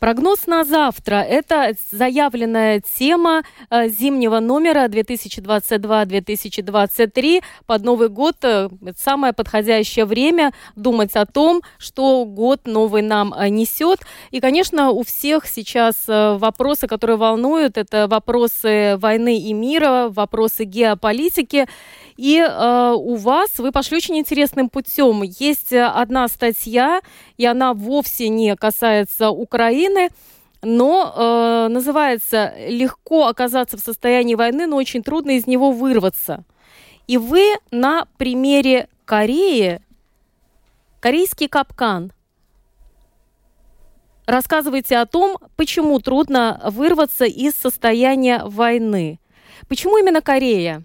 Прогноз 0.00 0.46
на 0.46 0.64
завтра– 0.64 1.16
это 1.28 1.74
заявленная 1.92 2.80
тема 2.80 3.42
э, 3.68 3.90
зимнего 3.90 4.40
номера 4.40 4.88
2022-2023. 4.88 7.42
Под 7.66 7.84
Новый 7.84 8.08
год 8.08 8.36
э,– 8.40 8.70
самое 8.96 9.34
подходящее 9.34 10.06
время 10.06 10.54
думать 10.74 11.14
о 11.16 11.26
том, 11.26 11.60
что 11.76 12.24
год 12.24 12.62
новый 12.64 13.02
нам 13.02 13.34
э, 13.34 13.50
несет. 13.50 13.98
И, 14.30 14.40
конечно, 14.40 14.88
у 14.88 15.02
всех 15.02 15.44
сейчас 15.44 15.96
вопросы, 16.06 16.86
которые 16.86 17.18
волнуют, 17.18 17.76
это 17.76 18.08
вопросы 18.08 18.96
войны 18.96 19.38
и 19.38 19.52
мира, 19.52 20.08
вопросы 20.08 20.64
геополитики. 20.64 21.68
И 22.16 22.38
э, 22.38 22.94
у 22.96 23.16
вас 23.16 23.58
вы 23.58 23.70
пошли 23.70 23.98
очень 23.98 24.16
интересным 24.18 24.70
путем. 24.70 25.20
Есть 25.22 25.74
одна 25.74 26.26
статья, 26.28 27.02
и 27.36 27.44
она 27.44 27.74
вовсе 27.74 28.30
не 28.30 28.56
касается 28.56 29.28
Украины, 29.30 29.89
но 30.62 31.14
э, 31.14 31.72
называется 31.72 32.52
«Легко 32.68 33.26
оказаться 33.26 33.76
в 33.76 33.80
состоянии 33.80 34.34
войны, 34.34 34.66
но 34.66 34.76
очень 34.76 35.02
трудно 35.02 35.32
из 35.32 35.46
него 35.46 35.72
вырваться». 35.72 36.44
И 37.06 37.18
вы 37.18 37.56
на 37.70 38.06
примере 38.18 38.88
Кореи, 39.04 39.80
корейский 41.00 41.48
капкан, 41.48 42.12
рассказываете 44.26 44.98
о 44.98 45.06
том, 45.06 45.38
почему 45.56 45.98
трудно 45.98 46.60
вырваться 46.66 47.24
из 47.24 47.54
состояния 47.54 48.42
войны. 48.44 49.18
Почему 49.68 49.98
именно 49.98 50.22
Корея? 50.22 50.84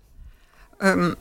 Эм, 0.79 1.17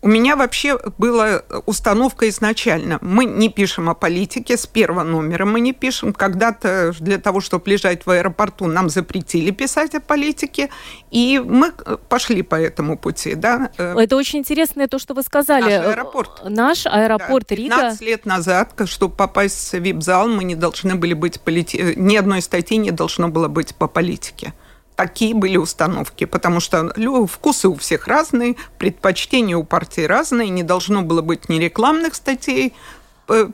у 0.00 0.08
меня 0.08 0.36
вообще 0.36 0.78
была 0.96 1.42
установка 1.66 2.28
изначально. 2.28 2.98
Мы 3.00 3.24
не 3.24 3.48
пишем 3.48 3.90
о 3.90 3.94
политике, 3.94 4.56
с 4.56 4.66
первого 4.66 5.02
номера 5.02 5.44
мы 5.44 5.60
не 5.60 5.72
пишем. 5.72 6.12
Когда-то 6.12 6.92
для 7.00 7.18
того, 7.18 7.40
чтобы 7.40 7.70
лежать 7.70 8.06
в 8.06 8.10
аэропорту, 8.10 8.66
нам 8.66 8.88
запретили 8.88 9.50
писать 9.50 9.94
о 9.94 10.00
политике, 10.00 10.70
и 11.10 11.42
мы 11.44 11.72
пошли 12.08 12.42
по 12.42 12.54
этому 12.54 12.96
пути. 12.96 13.34
Да. 13.34 13.70
Это 13.76 14.16
очень 14.16 14.40
интересно, 14.40 14.86
то, 14.88 14.98
что 14.98 15.14
вы 15.14 15.22
сказали. 15.22 15.64
Наш 15.64 15.86
аэропорт. 15.86 16.30
Наш 16.44 16.86
аэропорт 16.86 17.46
да, 17.48 17.54
Рига. 17.54 17.76
15 17.76 18.00
лет 18.02 18.26
назад, 18.26 18.80
чтобы 18.86 19.14
попасть 19.14 19.72
в 19.72 19.78
вип-зал, 19.78 20.28
мы 20.28 20.44
не 20.44 20.54
должны 20.54 20.94
были 20.94 21.14
быть... 21.14 21.40
Полити... 21.40 21.94
Ни 21.96 22.16
одной 22.16 22.42
статьи 22.42 22.76
не 22.76 22.90
должно 22.90 23.28
было 23.28 23.48
быть 23.48 23.74
по 23.74 23.88
политике 23.88 24.52
такие 24.98 25.32
были 25.32 25.56
установки, 25.56 26.24
потому 26.24 26.58
что 26.58 26.92
вкусы 27.28 27.68
у 27.68 27.76
всех 27.76 28.08
разные, 28.08 28.56
предпочтения 28.78 29.56
у 29.56 29.62
партий 29.62 30.08
разные, 30.08 30.48
не 30.48 30.64
должно 30.64 31.02
было 31.02 31.22
быть 31.22 31.48
ни 31.48 31.60
рекламных 31.60 32.16
статей, 32.16 32.74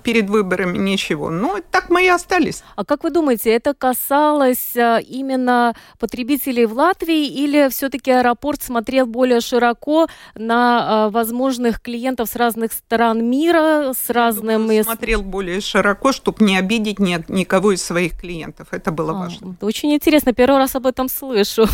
перед 0.02 0.30
выборами 0.30 0.78
ничего. 0.78 1.30
Ну, 1.30 1.60
так 1.70 1.90
мы 1.90 2.04
и 2.04 2.08
остались. 2.08 2.62
А 2.76 2.84
как 2.84 3.02
вы 3.02 3.10
думаете, 3.10 3.50
это 3.50 3.74
касалось 3.74 4.76
э, 4.76 5.00
именно 5.02 5.74
потребителей 5.98 6.66
в 6.66 6.74
Латвии 6.74 7.26
или 7.26 7.68
все-таки 7.70 8.12
аэропорт 8.12 8.62
смотрел 8.62 9.06
более 9.06 9.40
широко 9.40 10.06
на 10.36 11.08
э, 11.08 11.10
возможных 11.10 11.80
клиентов 11.80 12.28
с 12.30 12.36
разных 12.36 12.72
стран 12.72 13.28
мира, 13.28 13.92
с 13.94 14.10
разными... 14.10 14.58
Думаю, 14.58 14.84
смотрел 14.84 15.22
более 15.22 15.60
широко, 15.60 16.12
чтобы 16.12 16.44
не 16.44 16.56
обидеть 16.56 17.00
ни, 17.00 17.24
никого 17.28 17.72
из 17.72 17.82
своих 17.82 18.20
клиентов. 18.20 18.68
Это 18.70 18.92
было 18.92 19.10
а, 19.10 19.14
важно. 19.14 19.56
Очень 19.60 19.92
интересно, 19.94 20.32
первый 20.32 20.58
раз 20.58 20.76
об 20.76 20.86
этом 20.86 21.08
слышу. 21.08 21.66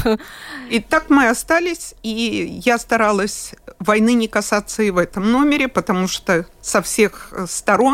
И 0.71 0.81
так 0.81 1.11
мы 1.11 1.29
остались, 1.29 1.95
и 2.03 2.61
я 2.65 2.79
старалась 2.79 3.55
войны 3.79 4.15
не 4.15 4.29
касаться 4.29 4.83
и 4.83 4.91
в 4.91 4.97
этом 4.97 5.31
номере, 5.31 5.69
потому 5.69 6.09
что 6.09 6.47
со 6.63 6.81
всех 6.81 7.33
сторон 7.47 7.90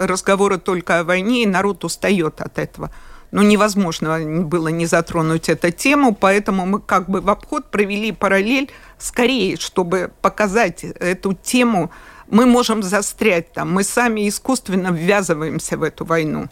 разговоры 0.00 0.58
только 0.58 1.00
о 1.00 1.04
войне, 1.04 1.42
и 1.42 1.46
народ 1.46 1.84
устает 1.84 2.40
от 2.40 2.58
этого. 2.58 2.90
Но 3.30 3.42
невозможно 3.42 4.18
было 4.44 4.68
не 4.68 4.86
затронуть 4.86 5.48
эту 5.48 5.70
тему, 5.70 6.14
поэтому 6.14 6.66
мы 6.66 6.80
как 6.80 7.08
бы 7.08 7.20
в 7.20 7.30
обход 7.30 7.70
провели 7.70 8.10
параллель 8.10 8.70
скорее, 8.98 9.56
чтобы 9.56 10.10
показать 10.20 10.82
эту 10.82 11.34
тему. 11.34 11.92
Мы 12.28 12.46
можем 12.46 12.82
застрять 12.82 13.52
там, 13.52 13.72
мы 13.72 13.84
сами 13.84 14.28
искусственно 14.28 14.88
ввязываемся 14.88 15.76
в 15.76 15.82
эту 15.84 16.04
войну. 16.04 16.48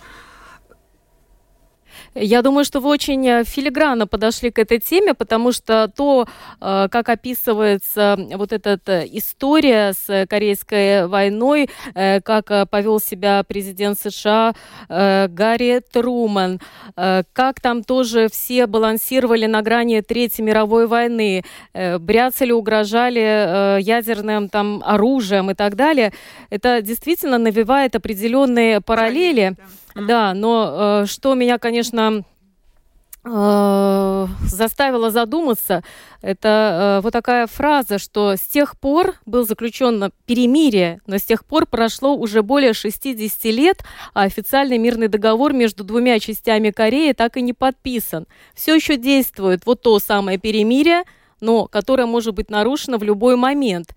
Я 2.14 2.42
думаю, 2.42 2.64
что 2.64 2.80
вы 2.80 2.90
очень 2.90 3.26
э, 3.26 3.44
филигранно 3.44 4.06
подошли 4.06 4.50
к 4.50 4.58
этой 4.58 4.78
теме, 4.80 5.14
потому 5.14 5.52
что 5.52 5.90
то, 5.94 6.26
э, 6.60 6.88
как 6.90 7.08
описывается 7.08 8.18
вот 8.34 8.52
эта 8.52 8.80
э, 8.86 9.06
история 9.12 9.92
с 9.92 10.26
Корейской 10.26 11.06
войной, 11.06 11.70
как 11.94 12.70
повел 12.70 13.00
себя 13.00 13.42
президент 13.46 13.98
США 13.98 14.54
Гарри 14.88 15.82
Труман, 15.92 16.60
как 16.94 17.60
там 17.60 17.82
тоже 17.84 18.28
все 18.30 18.66
балансировали 18.66 19.46
на 19.46 19.62
грани 19.62 20.00
Третьей 20.00 20.44
мировой 20.44 20.86
войны, 20.86 21.42
бряцали, 21.74 22.52
угрожали 22.52 23.80
ядерным 23.80 24.48
там 24.48 24.82
оружием 24.84 25.50
и 25.50 25.54
так 25.54 25.76
далее, 25.76 26.12
это 26.50 26.82
действительно 26.82 27.38
навевает 27.38 27.94
определенные 27.96 28.80
параллели. 28.80 29.54
Да 29.56 29.64
да, 29.98 30.34
но 30.34 31.02
э, 31.02 31.06
что 31.06 31.34
меня, 31.34 31.58
конечно, 31.58 32.22
э, 33.24 34.26
заставило 34.44 35.10
задуматься, 35.10 35.82
это 36.22 36.98
э, 36.98 37.02
вот 37.02 37.12
такая 37.12 37.46
фраза, 37.46 37.98
что 37.98 38.36
с 38.36 38.42
тех 38.42 38.78
пор 38.78 39.14
был 39.26 39.44
заключен 39.46 40.12
перемирие, 40.26 41.00
но 41.06 41.18
с 41.18 41.22
тех 41.22 41.44
пор 41.44 41.66
прошло 41.66 42.14
уже 42.14 42.42
более 42.42 42.72
60 42.72 43.44
лет, 43.46 43.84
а 44.14 44.22
официальный 44.22 44.78
мирный 44.78 45.08
договор 45.08 45.52
между 45.52 45.84
двумя 45.84 46.18
частями 46.20 46.70
Кореи 46.70 47.12
так 47.12 47.36
и 47.36 47.42
не 47.42 47.52
подписан. 47.52 48.26
Все 48.54 48.74
еще 48.74 48.96
действует 48.96 49.66
вот 49.66 49.82
то 49.82 49.98
самое 49.98 50.38
перемирие, 50.38 51.02
но 51.40 51.66
которое 51.66 52.06
может 52.06 52.34
быть 52.34 52.50
нарушено 52.50 52.98
в 52.98 53.02
любой 53.02 53.36
момент. 53.36 53.94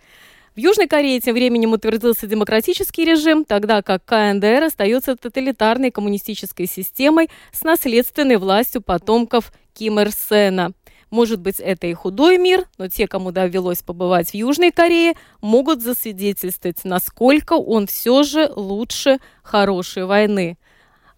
В 0.54 0.60
Южной 0.60 0.88
Корее 0.88 1.22
тем 1.22 1.36
временем 1.36 1.72
утвердился 1.72 2.28
демократический 2.28 3.06
режим, 3.06 3.46
тогда 3.46 3.82
как 3.82 4.04
КНДР 4.04 4.66
остается 4.66 5.16
тоталитарной 5.16 5.92
коммунистической 5.92 6.68
системой 6.68 7.30
с 7.54 7.64
наследственной 7.64 8.36
властью 8.36 8.82
потомков 8.82 9.54
Ким 9.74 10.02
Ир 10.02 10.12
Сена. 10.12 10.74
Может 11.10 11.40
быть, 11.40 11.62
это 11.62 11.88
и 11.88 11.94
худой 11.94 12.38
мир, 12.38 12.66
но 12.78 12.90
те, 12.90 13.08
кому 13.08 13.32
довелось 13.32 13.82
побывать 13.82 14.32
в 14.32 14.34
Южной 14.34 14.72
Корее, 14.72 15.14
могут 15.40 15.82
засвидетельствовать, 15.82 16.84
насколько 16.84 17.54
он 17.54 17.88
все 17.88 18.24
же 18.24 18.52
лучше 18.54 19.20
хорошей 19.44 20.04
войны. 20.04 20.58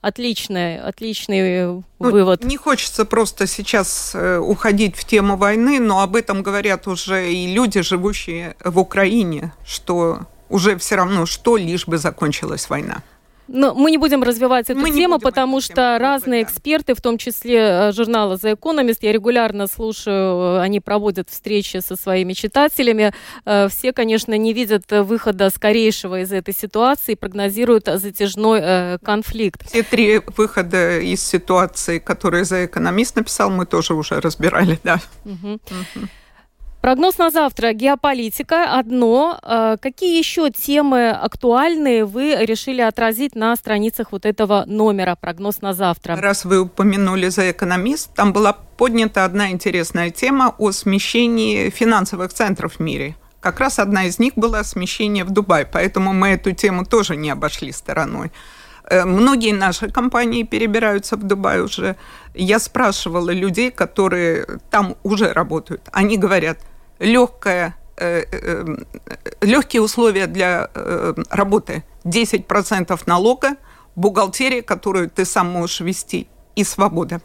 Отличный, 0.04 0.82
отличный 0.82 1.40
э, 1.40 1.66
ну, 1.68 1.84
вывод. 1.98 2.44
Не 2.44 2.58
хочется 2.58 3.06
просто 3.06 3.48
сейчас 3.48 4.12
э, 4.14 4.38
уходить 4.38 4.98
в 4.98 5.06
тему 5.06 5.38
войны, 5.38 5.80
но 5.80 6.02
об 6.02 6.18
этом 6.18 6.44
говорят 6.44 6.88
уже 6.88 7.32
и 7.32 7.54
люди, 7.54 7.82
живущие 7.82 8.58
в 8.66 8.80
Украине, 8.80 9.54
что 9.66 10.28
уже 10.50 10.78
все 10.78 10.96
равно 10.98 11.26
что, 11.26 11.56
лишь 11.56 11.88
бы 11.88 11.98
закончилась 11.98 12.70
война. 12.70 13.02
Но 13.48 13.74
мы 13.74 13.92
не 13.92 13.98
будем 13.98 14.24
развивать 14.24 14.70
эту 14.70 14.80
мы 14.80 14.92
тему, 14.92 15.20
потому 15.20 15.60
что 15.62 15.74
тему, 15.74 16.00
разные 16.00 16.44
да. 16.44 16.50
эксперты, 16.50 16.94
в 16.94 17.02
том 17.02 17.18
числе 17.18 17.60
э, 17.60 17.92
журнала 17.92 18.36
The 18.36 18.58
Economist, 18.58 19.00
я 19.02 19.12
регулярно 19.12 19.68
слушаю, 19.68 20.58
э, 20.58 20.62
они 20.62 20.80
проводят 20.80 21.30
встречи 21.30 21.78
со 21.78 21.96
своими 21.96 22.34
читателями. 22.34 23.14
Э, 23.46 23.68
все, 23.70 23.92
конечно, 23.92 24.38
не 24.38 24.54
видят 24.54 24.84
выхода 24.90 25.50
скорейшего 25.50 26.22
из 26.22 26.32
этой 26.32 26.54
ситуации, 26.54 27.16
прогнозируют 27.16 27.86
затяжной 27.86 29.00
конфликт. 29.00 29.68
Все 29.68 29.84
три 29.84 30.22
выхода 30.38 31.00
из 31.00 31.22
ситуации, 31.24 32.00
которые 32.00 32.44
The 32.44 32.70
Economist 32.70 33.14
написал, 33.16 33.50
мы 33.50 33.66
тоже 33.66 33.94
уже 33.94 34.20
разбирали, 34.20 34.80
да. 34.84 35.00
Угу. 35.26 35.54
Угу. 35.54 36.08
Прогноз 36.84 37.18
на 37.18 37.30
завтра. 37.30 37.72
Геополитика 37.72 38.78
одно. 38.78 39.40
А, 39.42 39.78
какие 39.78 40.18
еще 40.18 40.52
темы 40.52 41.12
актуальные 41.12 42.04
вы 42.04 42.36
решили 42.42 42.82
отразить 42.82 43.36
на 43.36 43.56
страницах 43.56 44.12
вот 44.12 44.26
этого 44.26 44.66
номера 44.68 45.16
«Прогноз 45.16 45.62
на 45.62 45.72
завтра»? 45.74 46.18
Раз 46.18 46.44
вы 46.44 46.60
упомянули 46.60 47.30
за 47.30 47.52
экономист, 47.52 48.14
там 48.14 48.34
была 48.34 48.52
поднята 48.52 49.24
одна 49.24 49.52
интересная 49.52 50.10
тема 50.10 50.56
о 50.58 50.74
смещении 50.74 51.70
финансовых 51.70 52.34
центров 52.34 52.74
в 52.74 52.80
мире. 52.82 53.16
Как 53.40 53.62
раз 53.62 53.80
одна 53.80 54.04
из 54.04 54.20
них 54.20 54.34
была 54.36 54.66
смещение 54.66 55.24
в 55.24 55.32
Дубай, 55.32 55.66
поэтому 55.66 56.12
мы 56.12 56.32
эту 56.32 56.52
тему 56.52 56.84
тоже 56.84 57.16
не 57.16 57.30
обошли 57.30 57.72
стороной. 57.72 58.34
Э, 58.90 59.06
многие 59.06 59.54
наши 59.54 59.90
компании 59.90 60.44
перебираются 60.44 61.16
в 61.16 61.24
Дубай 61.24 61.62
уже. 61.62 61.96
Я 62.34 62.60
спрашивала 62.60 63.30
людей, 63.30 63.72
которые 63.72 64.46
там 64.70 64.98
уже 65.04 65.32
работают. 65.32 65.82
Они 65.94 66.18
говорят– 66.18 66.58
легкая, 67.04 67.76
э, 67.98 68.24
э, 68.32 68.66
легкие 69.42 69.82
условия 69.82 70.28
для 70.28 70.70
э, 70.74 71.14
работы, 71.30 71.84
10% 72.06 73.00
налога, 73.06 73.58
бухгалтерия, 73.96 74.62
которую 74.62 75.10
ты 75.10 75.26
сам 75.26 75.50
можешь 75.50 75.82
вести, 75.82 76.28
и 76.56 76.64
свобода. 76.64 77.22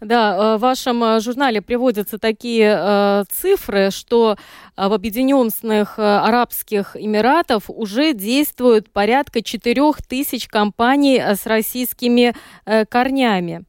Да, 0.00 0.58
в 0.58 0.60
вашем 0.60 1.20
журнале 1.20 1.62
приводятся 1.62 2.18
такие 2.18 3.24
цифры, 3.30 3.90
что 3.90 4.36
в 4.76 4.92
Объединенных 4.92 5.98
Арабских 5.98 6.94
Эмиратах 6.94 7.62
уже 7.68 8.12
действует 8.12 8.92
порядка 8.92 9.40
4 9.40 9.92
тысяч 10.06 10.46
компаний 10.46 11.18
с 11.18 11.46
российскими 11.46 12.34
корнями. 12.90 13.64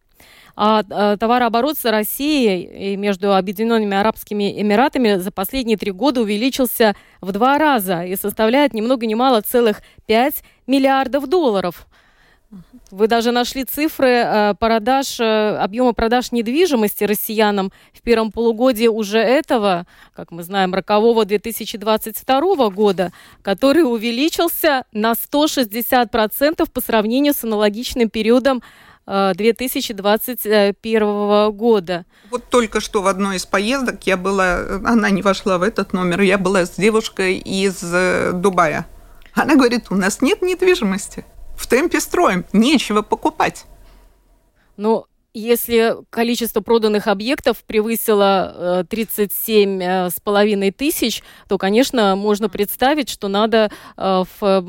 А, 0.55 0.83
а 0.89 1.17
товарооборот 1.17 1.77
с 1.77 1.89
Россией 1.89 2.93
и 2.93 2.97
между 2.97 3.35
Объединенными 3.35 3.95
Арабскими 3.95 4.61
Эмиратами 4.61 5.15
за 5.15 5.31
последние 5.31 5.77
три 5.77 5.91
года 5.91 6.21
увеличился 6.21 6.95
в 7.21 7.31
два 7.31 7.57
раза 7.57 8.03
и 8.03 8.15
составляет 8.15 8.73
ни 8.73 8.81
много 8.81 9.05
ни 9.05 9.13
мало 9.13 9.41
целых 9.41 9.81
5 10.05 10.35
миллиардов 10.67 11.27
долларов. 11.27 11.87
Вы 12.91 13.07
даже 13.07 13.31
нашли 13.31 13.65
цифры 13.65 14.09
э, 14.09 14.53
продаж, 14.57 15.19
э, 15.19 15.57
объема 15.57 15.93
продаж 15.93 16.31
недвижимости 16.31 17.03
россиянам 17.03 17.71
в 17.91 18.01
первом 18.01 18.31
полугодии 18.31 18.87
уже 18.87 19.17
этого, 19.17 19.85
как 20.13 20.31
мы 20.31 20.43
знаем, 20.43 20.73
рокового 20.73 21.25
2022 21.25 22.69
года, 22.69 23.11
который 23.41 23.81
увеличился 23.81 24.85
на 24.93 25.13
160% 25.13 26.69
по 26.71 26.81
сравнению 26.81 27.33
с 27.33 27.43
аналогичным 27.43 28.09
периодом 28.09 28.61
2021 29.07 31.51
года. 31.51 32.05
Вот 32.31 32.45
только 32.49 32.79
что 32.79 33.01
в 33.01 33.07
одной 33.07 33.35
из 33.37 33.45
поездок 33.45 34.05
я 34.07 34.17
была, 34.17 34.59
она 34.83 35.11
не 35.11 35.21
вошла 35.21 35.57
в 35.57 35.63
этот 35.63 35.93
номер, 35.93 36.21
я 36.21 36.37
была 36.37 36.65
с 36.65 36.71
девушкой 36.71 37.37
из 37.37 37.81
э, 37.83 38.31
Дубая. 38.33 38.87
Она 39.33 39.55
говорит, 39.55 39.85
у 39.89 39.95
нас 39.95 40.21
нет 40.21 40.41
недвижимости, 40.41 41.25
в 41.57 41.67
темпе 41.67 41.99
строим, 41.99 42.45
нечего 42.53 43.01
покупать. 43.01 43.65
Ну, 44.77 45.05
если 45.33 45.97
количество 46.09 46.61
проданных 46.61 47.07
объектов 47.07 47.57
превысило 47.65 48.85
37 48.89 49.83
э, 49.83 50.09
с 50.09 50.19
половиной 50.21 50.71
тысяч, 50.71 51.21
то, 51.49 51.57
конечно, 51.57 52.15
можно 52.15 52.47
представить, 52.47 53.09
что 53.09 53.27
надо 53.27 53.69
э, 53.97 54.23
в 54.39 54.65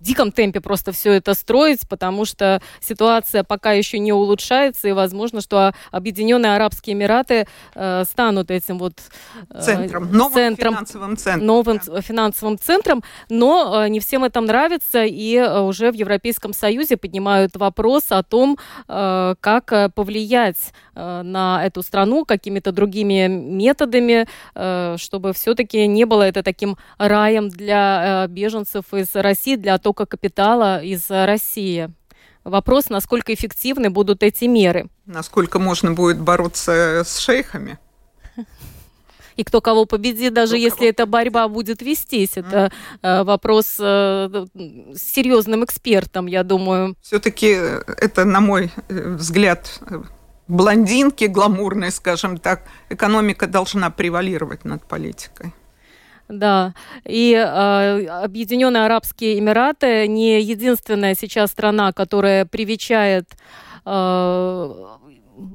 диком 0.00 0.32
темпе 0.32 0.60
просто 0.60 0.92
все 0.92 1.12
это 1.12 1.34
строить, 1.34 1.88
потому 1.88 2.24
что 2.24 2.60
ситуация 2.80 3.44
пока 3.44 3.72
еще 3.72 3.98
не 3.98 4.12
улучшается, 4.12 4.88
и 4.88 4.92
возможно, 4.92 5.40
что 5.40 5.72
Объединенные 5.90 6.54
Арабские 6.54 6.94
Эмираты 6.94 7.46
э, 7.74 8.04
станут 8.04 8.50
этим 8.50 8.78
вот 8.78 8.94
э, 9.50 9.60
центром, 9.60 10.12
новым 10.12 10.32
центром, 10.34 10.74
финансовым 10.74 11.16
центром. 11.16 11.46
Новым 11.46 11.80
да. 11.86 12.00
финансовым 12.00 12.58
центром, 12.58 13.02
но 13.28 13.84
э, 13.84 13.88
не 13.88 14.00
всем 14.00 14.24
это 14.24 14.40
нравится, 14.40 15.04
и 15.04 15.34
э, 15.36 15.60
уже 15.60 15.90
в 15.90 15.94
Европейском 15.94 16.52
Союзе 16.52 16.96
поднимают 16.96 17.56
вопрос 17.56 18.04
о 18.10 18.22
том, 18.22 18.58
э, 18.88 19.34
как 19.40 19.72
э, 19.72 19.88
повлиять 19.90 20.72
э, 20.94 21.22
на 21.22 21.64
эту 21.64 21.82
страну 21.82 22.24
какими-то 22.24 22.72
другими 22.72 23.26
методами, 23.26 24.26
э, 24.54 24.96
чтобы 24.98 25.32
все-таки 25.32 25.86
не 25.86 26.04
было 26.04 26.22
это 26.22 26.42
таким 26.42 26.76
раем 26.98 27.48
для 27.48 28.24
э, 28.24 28.28
беженцев 28.28 28.92
из 28.92 29.14
России, 29.14 29.56
для 29.56 29.78
оттока 29.88 30.06
капитала 30.06 30.82
из 30.82 31.10
России. 31.10 31.90
Вопрос, 32.44 32.90
насколько 32.90 33.32
эффективны 33.32 33.90
будут 33.90 34.22
эти 34.22 34.44
меры. 34.44 34.88
Насколько 35.06 35.58
можно 35.58 35.92
будет 35.92 36.20
бороться 36.20 37.02
с 37.04 37.18
шейхами? 37.18 37.78
и 39.36 39.44
кто 39.44 39.60
кого 39.60 39.86
победит, 39.86 40.34
даже 40.34 40.54
кто 40.54 40.56
если 40.56 40.76
кого... 40.76 40.90
эта 40.90 41.06
борьба 41.06 41.48
будет 41.48 41.82
вестись. 41.82 42.32
Это 42.36 42.72
mm. 43.02 43.24
вопрос 43.24 43.76
э, 43.78 44.46
с 44.94 45.00
серьезным 45.00 45.64
экспертом, 45.64 46.26
я 46.26 46.42
думаю. 46.42 46.96
Все-таки 47.02 47.46
это, 47.46 48.24
на 48.24 48.40
мой 48.40 48.70
э, 48.88 49.14
взгляд, 49.16 49.80
блондинки 50.48 51.24
гламурные, 51.26 51.90
скажем 51.90 52.38
так, 52.38 52.62
экономика 52.90 53.46
должна 53.46 53.90
превалировать 53.90 54.64
над 54.64 54.84
политикой. 54.84 55.52
Да, 56.28 56.74
и 57.06 57.32
э, 57.32 58.06
Объединенные 58.06 58.84
Арабские 58.84 59.38
Эмираты 59.38 60.06
не 60.06 60.40
единственная 60.42 61.14
сейчас 61.14 61.50
страна, 61.50 61.92
которая 61.92 62.44
привечает 62.44 63.30
э, 63.86 64.74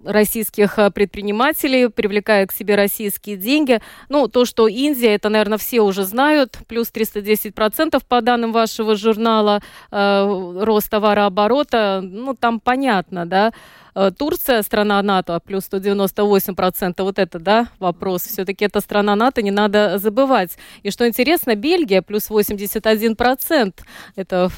российских 0.05 0.79
предпринимателей, 0.93 1.89
привлекает 1.89 2.49
к 2.49 2.53
себе 2.53 2.75
российские 2.75 3.37
деньги. 3.37 3.81
Ну, 4.09 4.27
то, 4.27 4.45
что 4.45 4.67
Индия, 4.67 5.13
это, 5.13 5.29
наверное, 5.29 5.57
все 5.57 5.81
уже 5.81 6.05
знают, 6.05 6.57
плюс 6.67 6.91
310% 6.91 8.01
по 8.07 8.21
данным 8.21 8.51
вашего 8.51 8.95
журнала, 8.95 9.61
э, 9.91 10.59
рост 10.61 10.89
товарооборота, 10.89 12.01
ну, 12.03 12.33
там 12.33 12.59
понятно, 12.59 13.25
да. 13.25 13.53
Э, 13.95 14.11
Турция, 14.17 14.61
страна 14.63 15.01
НАТО, 15.01 15.39
плюс 15.45 15.67
198%, 15.71 17.03
вот 17.03 17.19
это, 17.19 17.39
да, 17.39 17.67
вопрос. 17.79 18.23
Все-таки 18.23 18.65
это 18.65 18.81
страна 18.81 19.15
НАТО, 19.15 19.41
не 19.41 19.51
надо 19.51 19.97
забывать. 19.97 20.57
И 20.83 20.91
что 20.91 21.07
интересно, 21.07 21.55
Бельгия, 21.55 22.01
плюс 22.01 22.29
81%, 22.29 23.73
это 24.15 24.49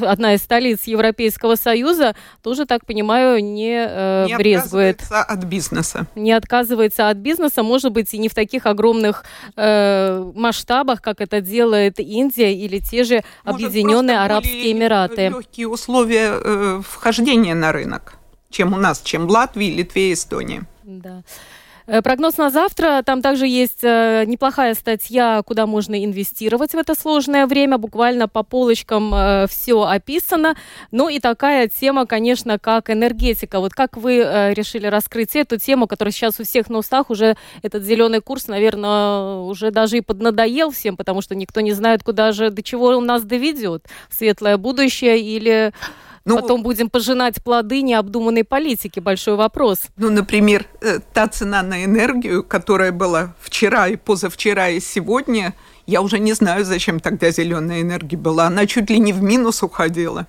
одна 0.00 0.34
из 0.34 0.42
столиц 0.42 0.84
Европейского 0.84 1.56
Союза, 1.56 2.14
тоже, 2.42 2.64
так 2.66 2.86
понимаю, 2.86 3.42
не, 3.44 3.86
э, 3.88 4.26
не 4.26 4.36
брезгует. 4.36 5.02
отказывается 5.02 5.22
от 5.22 5.44
бизнеса. 5.44 6.06
Не 6.14 6.32
отказывается 6.32 7.08
от 7.08 7.16
бизнеса, 7.18 7.62
может 7.62 7.92
быть, 7.92 8.14
и 8.14 8.18
не 8.18 8.28
в 8.28 8.34
таких 8.34 8.66
огромных 8.66 9.24
э, 9.56 10.32
масштабах, 10.34 11.02
как 11.02 11.20
это 11.20 11.40
делает 11.40 12.00
Индия 12.00 12.54
или 12.54 12.78
те 12.78 13.04
же 13.04 13.22
может, 13.44 13.66
Объединенные 13.66 14.18
Арабские 14.20 14.72
Эмираты. 14.72 15.28
Легкие 15.28 15.68
условия 15.68 16.32
э, 16.32 16.82
вхождения 16.84 17.54
на 17.54 17.72
рынок 17.72 18.18
чем 18.54 18.72
у 18.72 18.76
нас, 18.76 19.00
чем 19.02 19.26
в 19.26 19.30
Латвии, 19.30 19.70
Литве 19.70 20.10
и 20.10 20.14
Эстонии. 20.14 20.62
Да. 20.84 21.22
Э, 21.86 22.00
прогноз 22.00 22.38
на 22.38 22.50
завтра. 22.50 23.02
Там 23.04 23.20
также 23.20 23.46
есть 23.46 23.82
э, 23.82 24.24
неплохая 24.26 24.74
статья, 24.74 25.42
куда 25.44 25.66
можно 25.66 26.02
инвестировать 26.02 26.72
в 26.72 26.78
это 26.78 26.94
сложное 26.94 27.46
время. 27.46 27.76
Буквально 27.76 28.26
по 28.26 28.42
полочкам 28.42 29.12
э, 29.14 29.46
все 29.48 29.82
описано. 29.82 30.54
Ну 30.92 31.08
и 31.08 31.18
такая 31.18 31.68
тема, 31.68 32.06
конечно, 32.06 32.58
как 32.58 32.88
энергетика. 32.90 33.60
Вот 33.60 33.74
как 33.74 33.96
вы 33.96 34.18
решили 34.54 34.86
раскрыть 34.86 35.36
эту 35.36 35.58
тему, 35.58 35.86
которая 35.86 36.12
сейчас 36.12 36.40
у 36.40 36.44
всех 36.44 36.70
на 36.70 36.78
устах, 36.78 37.10
уже 37.10 37.36
этот 37.62 37.82
зеленый 37.82 38.20
курс, 38.20 38.48
наверное, 38.48 39.38
уже 39.40 39.70
даже 39.70 39.98
и 39.98 40.00
поднадоел 40.00 40.70
всем, 40.70 40.96
потому 40.96 41.20
что 41.20 41.34
никто 41.34 41.60
не 41.60 41.72
знает, 41.72 42.02
куда 42.02 42.32
же, 42.32 42.50
до 42.50 42.62
чего 42.62 42.86
он 42.86 43.04
нас 43.04 43.22
доведет. 43.24 43.86
Светлое 44.10 44.56
будущее 44.56 45.20
или 45.20 45.72
ну, 46.24 46.40
Потом 46.40 46.62
будем 46.62 46.88
пожинать 46.88 47.42
плоды 47.42 47.82
необдуманной 47.82 48.44
политики. 48.44 48.98
Большой 49.00 49.36
вопрос. 49.36 49.80
Ну, 49.96 50.10
например, 50.10 50.66
э, 50.80 51.00
та 51.12 51.28
цена 51.28 51.62
на 51.62 51.84
энергию, 51.84 52.42
которая 52.42 52.92
была 52.92 53.34
вчера 53.40 53.88
и 53.88 53.96
позавчера 53.96 54.70
и 54.70 54.80
сегодня, 54.80 55.54
я 55.86 56.00
уже 56.00 56.18
не 56.18 56.32
знаю, 56.32 56.64
зачем 56.64 56.98
тогда 57.00 57.30
зеленая 57.30 57.82
энергия 57.82 58.16
была. 58.16 58.46
Она 58.46 58.66
чуть 58.66 58.88
ли 58.88 58.98
не 58.98 59.12
в 59.12 59.22
минус 59.22 59.62
уходила. 59.62 60.26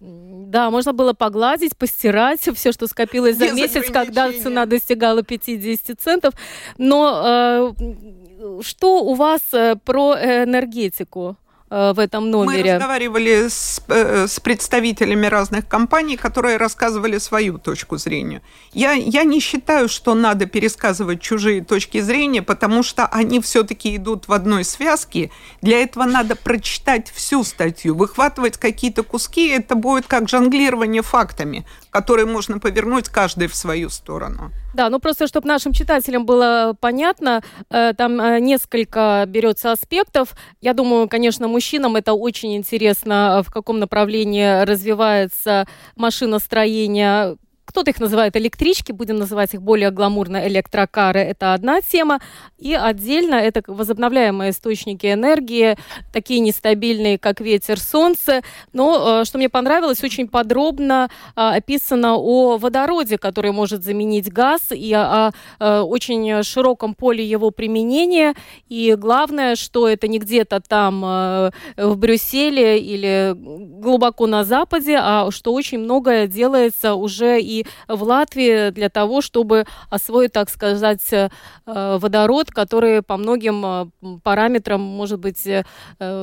Да, 0.00 0.70
можно 0.70 0.92
было 0.92 1.14
погладить, 1.14 1.76
постирать 1.76 2.40
все, 2.54 2.72
что 2.72 2.86
скопилось 2.86 3.36
за 3.36 3.46
Без 3.46 3.54
месяц, 3.54 3.90
когда 3.90 4.30
цена 4.32 4.66
достигала 4.66 5.22
50 5.22 5.98
центов. 5.98 6.34
Но 6.76 7.72
э, 7.78 8.62
что 8.62 9.02
у 9.04 9.14
вас 9.14 9.40
э, 9.52 9.76
про 9.84 10.16
энергетику? 10.16 11.36
Э, 11.70 11.92
в 11.92 12.00
этом 12.00 12.30
номере. 12.30 12.64
Мы 12.64 12.72
разговаривали 12.72 13.48
с, 13.48 13.80
э, 13.86 14.26
с 14.26 14.40
представителями 14.40 15.26
разных 15.26 15.68
компаний, 15.68 16.16
которые 16.16 16.56
рассказывали 16.56 17.18
свою 17.18 17.58
точку 17.58 17.96
зрения. 17.96 18.42
Я, 18.72 18.92
я 18.92 19.22
не 19.22 19.38
считаю, 19.38 19.88
что 19.88 20.14
надо 20.14 20.46
пересказывать 20.46 21.20
чужие 21.20 21.62
точки 21.62 22.00
зрения, 22.00 22.42
потому 22.42 22.82
что 22.82 23.06
они 23.06 23.40
все-таки 23.40 23.94
идут 23.94 24.26
в 24.26 24.32
одной 24.32 24.64
связке. 24.64 25.30
Для 25.62 25.80
этого 25.80 26.06
надо 26.06 26.34
прочитать 26.34 27.08
всю 27.14 27.44
статью, 27.44 27.94
выхватывать 27.94 28.58
какие-то 28.58 29.04
куски. 29.04 29.46
Это 29.46 29.76
будет 29.76 30.08
как 30.08 30.28
жонглирование 30.28 31.02
фактами, 31.02 31.64
которые 31.90 32.26
можно 32.26 32.58
повернуть 32.58 33.08
каждый 33.08 33.46
в 33.46 33.54
свою 33.54 33.90
сторону. 33.90 34.50
Да, 34.74 34.88
ну 34.88 35.00
просто 35.00 35.26
чтобы 35.26 35.48
нашим 35.48 35.72
читателям 35.72 36.24
было 36.24 36.76
понятно, 36.80 37.42
э, 37.70 37.92
там 37.96 38.20
э, 38.20 38.40
несколько 38.40 39.24
берется 39.26 39.72
аспектов. 39.72 40.34
Я 40.60 40.74
думаю, 40.74 41.08
конечно, 41.08 41.48
мужчинам 41.48 41.96
это 41.96 42.12
очень 42.14 42.56
интересно, 42.56 43.42
в 43.44 43.50
каком 43.52 43.78
направлении 43.80 44.62
развивается 44.64 45.66
машиностроение, 45.96 47.36
кто-то 47.70 47.90
их 47.90 48.00
называет 48.00 48.36
электрички, 48.36 48.90
будем 48.90 49.16
называть 49.16 49.54
их 49.54 49.62
более 49.62 49.92
гламурно 49.92 50.46
электрокары. 50.48 51.20
Это 51.20 51.54
одна 51.54 51.80
тема. 51.80 52.20
И 52.58 52.74
отдельно 52.74 53.36
это 53.36 53.62
возобновляемые 53.66 54.50
источники 54.50 55.06
энергии, 55.06 55.76
такие 56.12 56.40
нестабильные, 56.40 57.16
как 57.16 57.40
ветер, 57.40 57.78
солнце. 57.78 58.42
Но, 58.72 59.20
э, 59.20 59.24
что 59.24 59.38
мне 59.38 59.48
понравилось, 59.48 60.02
очень 60.02 60.26
подробно 60.26 61.08
а, 61.36 61.54
описано 61.54 62.16
о 62.16 62.58
водороде, 62.58 63.18
который 63.18 63.52
может 63.52 63.84
заменить 63.84 64.32
газ, 64.32 64.72
и 64.72 64.92
о, 64.92 65.32
о 65.58 65.82
очень 65.84 66.42
широком 66.42 66.94
поле 66.94 67.24
его 67.24 67.52
применения. 67.52 68.34
И 68.68 68.96
главное, 68.98 69.54
что 69.54 69.88
это 69.88 70.08
не 70.08 70.18
где-то 70.18 70.60
там 70.60 71.04
э, 71.04 71.50
в 71.76 71.96
Брюсселе 71.96 72.80
или 72.80 73.32
глубоко 73.36 74.26
на 74.26 74.44
Западе, 74.44 74.98
а 75.00 75.30
что 75.30 75.52
очень 75.52 75.78
многое 75.78 76.26
делается 76.26 76.94
уже 76.94 77.40
и 77.40 77.59
в 77.88 78.02
Латвии 78.02 78.70
для 78.70 78.88
того, 78.88 79.20
чтобы 79.20 79.66
освоить, 79.88 80.32
так 80.32 80.50
сказать, 80.50 81.02
э, 81.12 81.28
водород, 81.66 82.50
который 82.50 83.02
по 83.02 83.16
многим 83.16 83.64
э, 83.64 84.18
параметрам, 84.22 84.80
может 84.80 85.18
быть, 85.18 85.46
э, 85.46 85.62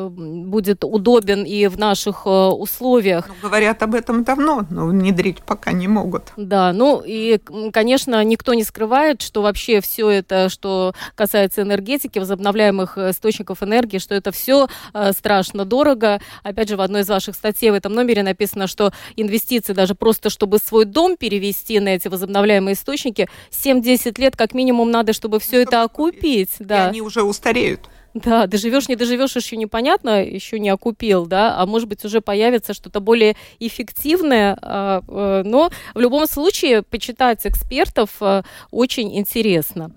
будет 0.10 0.84
удобен 0.84 1.44
и 1.44 1.68
в 1.68 1.78
наших 1.78 2.26
условиях. 2.26 3.28
Ну, 3.28 3.36
говорят 3.42 3.84
об 3.84 3.96
этом 3.96 4.24
давно, 4.24 4.66
но 4.70 4.88
внедрить 4.88 5.42
пока 5.44 5.72
не 5.72 5.88
могут. 5.88 6.34
Да, 6.38 6.74
ну 6.74 7.02
и, 7.06 7.40
конечно, 7.72 8.24
никто 8.24 8.54
не 8.54 8.64
скрывает, 8.64 9.22
что 9.22 9.42
вообще 9.42 9.82
все 9.82 10.10
это, 10.10 10.50
что 10.50 10.94
касается 11.16 11.62
энергетики, 11.62 12.20
возобновляемых 12.20 12.98
источников 12.98 13.64
энергии, 13.64 13.98
что 13.98 14.16
это 14.16 14.32
все 14.32 14.68
страшно 15.12 15.66
дорого. 15.66 16.20
Опять 16.44 16.70
же, 16.70 16.78
в 16.78 16.82
одной 16.82 17.02
из 17.02 17.10
ваших 17.10 17.36
статей 17.36 17.72
в 17.72 17.74
этом 17.74 17.94
номере 17.94 18.24
написано, 18.24 18.68
что 18.68 18.92
инвестиции 19.16 19.74
даже 19.74 19.96
просто, 19.96 20.30
чтобы 20.30 20.58
свой 20.60 20.86
дом 20.86 21.18
перевести 21.28 21.80
на 21.82 21.90
эти 21.90 22.08
возобновляемые 22.08 22.74
источники, 22.74 23.28
7-10 23.52 24.22
лет 24.22 24.38
как 24.38 24.54
минимум 24.54 24.92
надо, 24.92 25.12
чтобы 25.12 25.40
все 25.40 25.64
это 25.64 25.84
окупить. 25.84 26.52
Да. 26.60 26.86
И 26.86 26.90
они 26.90 27.02
уже 27.02 27.24
устареют. 27.24 27.82
Да, 28.14 28.48
доживешь, 28.48 28.88
не 28.88 28.96
доживешь, 28.96 29.36
еще 29.36 29.58
непонятно, 29.58 30.24
еще 30.24 30.60
не 30.60 30.70
окупил, 30.70 31.26
да, 31.26 31.60
а 31.60 31.66
может 31.66 31.90
быть 31.90 32.06
уже 32.06 32.22
появится 32.22 32.74
что-то 32.74 33.02
более 33.02 33.36
эффективное, 33.60 34.58
а, 34.62 35.02
э, 35.08 35.44
но 35.46 35.70
в 35.94 36.00
любом 36.00 36.26
случае 36.28 36.82
почитать 36.82 37.46
экспертов 37.46 38.10
э, 38.22 38.44
очень 38.72 39.18
интересно. 39.18 39.92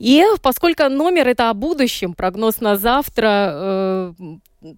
И 0.00 0.24
поскольку 0.42 0.88
номер 0.88 1.28
это 1.28 1.48
о 1.48 1.54
будущем, 1.54 2.14
прогноз 2.14 2.60
на 2.60 2.76
завтра, 2.76 3.50
э, 3.52 4.12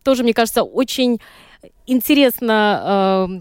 тоже, 0.04 0.22
мне 0.22 0.34
кажется, 0.34 0.62
очень 0.62 1.20
интересно 1.86 3.40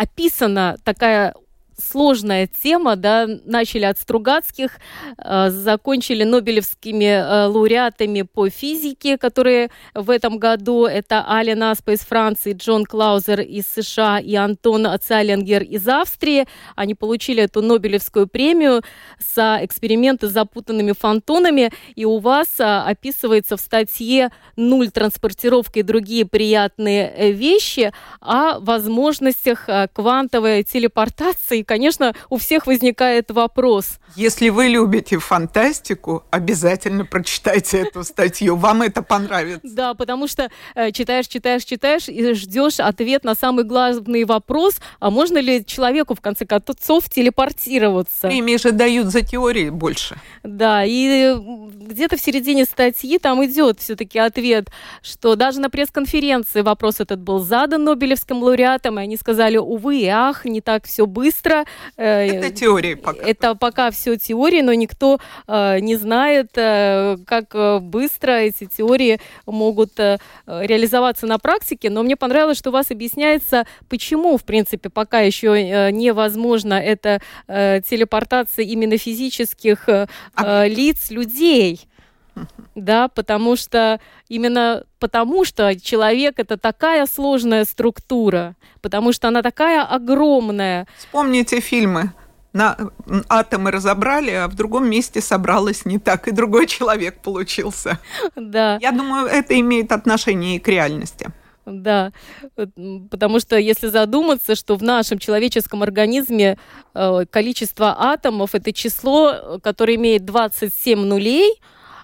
описана 0.00 0.78
такая 0.82 1.34
сложная 1.80 2.46
тема, 2.46 2.96
да, 2.96 3.26
начали 3.44 3.84
от 3.84 3.98
Стругацких, 3.98 4.78
э, 5.18 5.50
закончили 5.50 6.24
Нобелевскими 6.24 7.04
э, 7.04 7.46
лауреатами 7.46 8.22
по 8.22 8.48
физике, 8.48 9.18
которые 9.18 9.70
в 9.94 10.10
этом 10.10 10.38
году, 10.38 10.86
это 10.86 11.24
Ален 11.28 11.62
Аспа 11.62 11.92
из 11.92 12.00
Франции, 12.00 12.52
Джон 12.52 12.84
Клаузер 12.84 13.40
из 13.40 13.66
США 13.66 14.18
и 14.18 14.34
Антон 14.34 14.86
Цалингер 15.00 15.62
из 15.62 15.86
Австрии. 15.88 16.46
Они 16.76 16.94
получили 16.94 17.42
эту 17.42 17.62
Нобелевскую 17.62 18.26
премию 18.26 18.82
за 19.34 19.58
эксперименты 19.62 20.28
с 20.28 20.32
запутанными 20.32 20.92
фантонами, 20.92 21.70
и 21.94 22.04
у 22.04 22.18
вас 22.18 22.48
э, 22.58 22.64
описывается 22.64 23.56
в 23.56 23.60
статье 23.60 24.30
«Нуль 24.56 24.90
транспортировка 24.90 25.80
и 25.80 25.82
другие 25.82 26.26
приятные 26.26 27.32
вещи» 27.32 27.92
о 28.20 28.58
возможностях 28.60 29.68
квантовой 29.92 30.64
телепортации 30.64 31.62
конечно, 31.70 32.14
у 32.30 32.36
всех 32.36 32.66
возникает 32.66 33.30
вопрос. 33.30 34.00
Если 34.16 34.48
вы 34.48 34.66
любите 34.66 35.20
фантастику, 35.20 36.24
обязательно 36.30 37.04
прочитайте 37.04 37.82
эту 37.82 38.02
статью. 38.02 38.56
Вам 38.56 38.82
это 38.82 39.02
понравится. 39.02 39.60
Да, 39.62 39.94
потому 39.94 40.26
что 40.26 40.50
э, 40.74 40.90
читаешь, 40.90 41.28
читаешь, 41.28 41.62
читаешь 41.62 42.08
и 42.08 42.34
ждешь 42.34 42.80
ответ 42.80 43.22
на 43.22 43.36
самый 43.36 43.62
главный 43.62 44.24
вопрос, 44.24 44.80
а 44.98 45.10
можно 45.10 45.38
ли 45.38 45.64
человеку, 45.64 46.16
в 46.16 46.20
конце 46.20 46.44
концов, 46.44 47.08
телепортироваться? 47.08 48.26
Премии 48.26 48.56
же 48.56 48.72
дают 48.72 49.06
за 49.06 49.20
теории 49.20 49.70
больше. 49.70 50.16
Да, 50.42 50.84
и 50.84 51.36
где-то 51.36 52.16
в 52.16 52.20
середине 52.20 52.64
статьи 52.64 53.18
там 53.18 53.44
идет 53.44 53.78
все-таки 53.78 54.18
ответ, 54.18 54.70
что 55.02 55.36
даже 55.36 55.60
на 55.60 55.70
пресс-конференции 55.70 56.62
вопрос 56.62 56.98
этот 56.98 57.20
был 57.20 57.38
задан 57.38 57.84
Нобелевским 57.84 58.42
лауреатам, 58.42 58.98
и 58.98 59.02
они 59.02 59.16
сказали, 59.16 59.56
увы 59.56 60.00
и 60.00 60.06
ах, 60.06 60.44
не 60.44 60.60
так 60.60 60.86
все 60.86 61.06
быстро, 61.06 61.59
Э, 61.96 62.26
это 62.26 62.50
теория 62.50 62.96
пока. 62.96 63.26
Это 63.26 63.54
пока 63.54 63.90
все 63.90 64.16
теории, 64.16 64.60
но 64.60 64.72
никто 64.74 65.18
э, 65.46 65.80
не 65.80 65.96
знает, 65.96 66.50
э, 66.56 67.16
как 67.26 67.82
быстро 67.82 68.32
эти 68.32 68.66
теории 68.66 69.20
могут 69.46 69.98
реализоваться 69.98 71.26
на 71.26 71.38
практике. 71.38 71.90
Но 71.90 72.02
мне 72.02 72.16
понравилось, 72.16 72.58
что 72.58 72.70
у 72.70 72.72
вас 72.72 72.90
объясняется, 72.90 73.66
почему, 73.88 74.36
в 74.36 74.44
принципе, 74.44 74.88
пока 74.88 75.20
еще 75.20 75.90
невозможно 75.92 76.74
эта 76.74 77.20
телепортация 77.46 78.64
именно 78.64 78.96
физических 78.96 79.88
а... 79.88 80.66
лиц, 80.66 81.10
людей. 81.10 81.89
Да, 82.74 83.08
потому 83.08 83.56
что 83.56 84.00
именно 84.28 84.84
потому 84.98 85.44
что 85.44 85.78
человек 85.78 86.38
это 86.38 86.56
такая 86.56 87.06
сложная 87.06 87.64
структура, 87.64 88.56
потому 88.80 89.12
что 89.12 89.28
она 89.28 89.42
такая 89.42 89.82
огромная. 89.82 90.86
Вспомните 90.98 91.60
фильмы. 91.60 92.12
На 92.52 92.76
атомы 93.28 93.70
разобрали, 93.70 94.32
а 94.32 94.48
в 94.48 94.56
другом 94.56 94.90
месте 94.90 95.20
собралось 95.20 95.84
не 95.84 96.00
так, 96.00 96.26
и 96.26 96.32
другой 96.32 96.66
человек 96.66 97.22
получился. 97.22 98.00
Да. 98.34 98.76
Я 98.80 98.90
думаю, 98.90 99.26
это 99.26 99.58
имеет 99.60 99.92
отношение 99.92 100.56
и 100.56 100.58
к 100.58 100.66
реальности. 100.66 101.30
Да, 101.66 102.12
потому 103.10 103.38
что 103.38 103.56
если 103.56 103.88
задуматься, 103.88 104.54
что 104.54 104.76
в 104.76 104.82
нашем 104.82 105.18
человеческом 105.18 105.82
организме 105.82 106.58
э, 106.94 107.24
количество 107.30 107.94
атомов 107.98 108.54
это 108.54 108.72
число, 108.72 109.60
которое 109.62 109.96
имеет 109.96 110.24
27 110.24 110.98
нулей, 110.98 111.60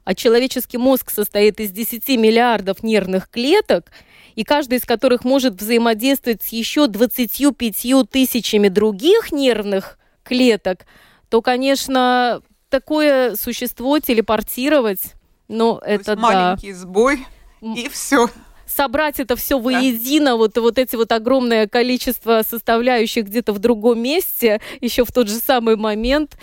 а 0.07 0.15
человеческий 0.15 0.79
мозг 0.79 1.11
состоит 1.11 1.59
из 1.59 1.73
10 1.73 2.09
миллиардов 2.11 2.85
нервных 2.85 3.29
клеток, 3.29 3.91
и 4.37 4.45
каждый 4.45 4.79
из 4.79 4.85
которых 4.85 5.25
может 5.25 5.61
взаимодействовать 5.61 6.45
с 6.45 6.49
еще 6.51 6.87
25 6.87 8.09
тысячами 8.09 8.69
других 8.69 9.33
нервных 9.33 9.99
клеток, 10.23 10.87
то, 11.29 11.43
конечно, 11.43 12.41
такое 12.71 13.35
существо 13.35 13.99
телепортировать, 13.99 15.15
но 15.49 15.81
то 15.81 15.85
это 15.85 16.15
да. 16.15 16.23
маленький 16.23 16.73
сбой 16.73 17.27
и 17.61 17.89
все 17.89 18.29
собрать 18.67 19.21
это 19.21 19.37
все 19.37 19.59
воедино, 19.59 20.31
да. 20.31 20.37
вот, 20.37 20.59
вот 20.59 20.79
эти 20.79 20.97
вот 20.97 21.11
огромное 21.13 21.67
количество 21.67 22.43
составляющих 22.47 23.27
где-то 23.27 23.53
в 23.53 23.59
другом 23.59 24.01
месте, 24.01 24.61
еще 24.81 25.05
в 25.05 25.13
тот 25.13 25.29
же 25.29 25.37
самый 25.37 25.77
момент, 25.77 26.37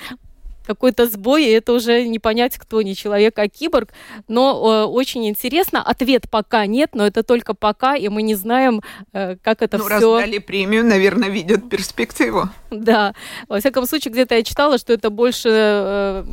какой-то 0.65 1.07
сбой, 1.07 1.45
и 1.45 1.49
это 1.51 1.73
уже 1.73 2.07
не 2.07 2.19
понять, 2.19 2.57
кто 2.57 2.81
не 2.81 2.95
человек, 2.95 3.37
а 3.39 3.47
киборг. 3.47 3.89
Но 4.27 4.85
э, 4.85 4.85
очень 4.85 5.27
интересно. 5.27 5.81
Ответ 5.81 6.29
пока 6.29 6.65
нет, 6.65 6.91
но 6.93 7.05
это 7.05 7.23
только 7.23 7.53
пока, 7.53 7.95
и 7.95 8.07
мы 8.09 8.21
не 8.21 8.35
знаем, 8.35 8.81
э, 9.13 9.35
как 9.41 9.61
это 9.61 9.77
ну, 9.77 9.85
все... 9.85 9.99
Ну, 9.99 10.13
раз 10.15 10.25
дали 10.25 10.39
премию, 10.39 10.85
наверное, 10.85 11.29
видят 11.29 11.69
перспективу. 11.69 12.49
Да. 12.83 13.13
Во 13.47 13.59
всяком 13.59 13.85
случае, 13.85 14.11
где-то 14.11 14.35
я 14.35 14.43
читала, 14.43 14.77
что 14.77 14.93
это 14.93 15.09
больше... 15.09 15.49
Э, 15.51 16.23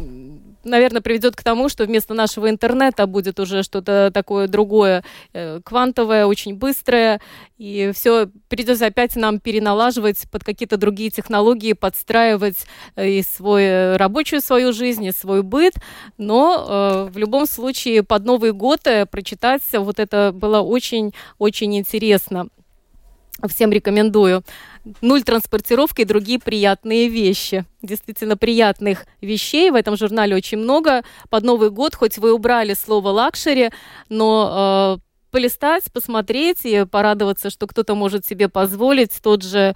наверное, 0.64 1.00
приведет 1.00 1.36
к 1.36 1.42
тому, 1.42 1.68
что 1.68 1.84
вместо 1.84 2.14
нашего 2.14 2.50
интернета 2.50 3.06
будет 3.06 3.40
уже 3.40 3.62
что-то 3.62 4.10
такое 4.12 4.48
другое, 4.48 5.04
э, 5.32 5.60
квантовое, 5.64 6.26
очень 6.26 6.54
быстрое, 6.54 7.20
и 7.58 7.92
все 7.94 8.28
придется 8.48 8.86
опять 8.86 9.16
нам 9.16 9.40
переналаживать 9.40 10.28
под 10.30 10.44
какие-то 10.44 10.76
другие 10.76 11.10
технологии, 11.10 11.72
подстраивать 11.72 12.66
э, 12.96 13.08
и 13.08 13.22
свой 13.22 13.62
э, 13.62 13.96
рабочую 13.96 14.40
свою 14.40 14.72
жизнь, 14.72 15.04
и 15.04 15.12
свой 15.12 15.42
быт, 15.42 15.74
но 16.18 17.08
в 17.10 17.16
любом 17.16 17.46
случае 17.46 18.02
под 18.02 18.24
Новый 18.24 18.52
год 18.52 18.80
прочитать 19.10 19.62
вот 19.72 19.98
это 19.98 20.32
было 20.34 20.60
очень-очень 20.60 21.78
интересно. 21.78 22.48
Всем 23.48 23.72
рекомендую. 23.72 24.42
Нуль 25.00 25.22
транспортировка 25.22 26.02
и 26.02 26.04
другие 26.04 26.38
приятные 26.38 27.08
вещи. 27.08 27.64
Действительно 27.82 28.36
приятных 28.36 29.06
вещей 29.20 29.70
в 29.70 29.74
этом 29.74 29.96
журнале 29.96 30.34
очень 30.34 30.58
много. 30.58 31.02
Под 31.28 31.44
Новый 31.44 31.70
год, 31.70 31.94
хоть 31.94 32.18
вы 32.18 32.32
убрали 32.32 32.74
слово 32.74 33.08
luxury, 33.08 33.70
но 34.08 35.00
полистать, 35.30 35.84
посмотреть 35.92 36.60
и 36.64 36.84
порадоваться, 36.84 37.50
что 37.50 37.66
кто-то 37.66 37.94
может 37.94 38.26
себе 38.26 38.48
позволить 38.48 39.12
тот 39.22 39.42
же 39.42 39.74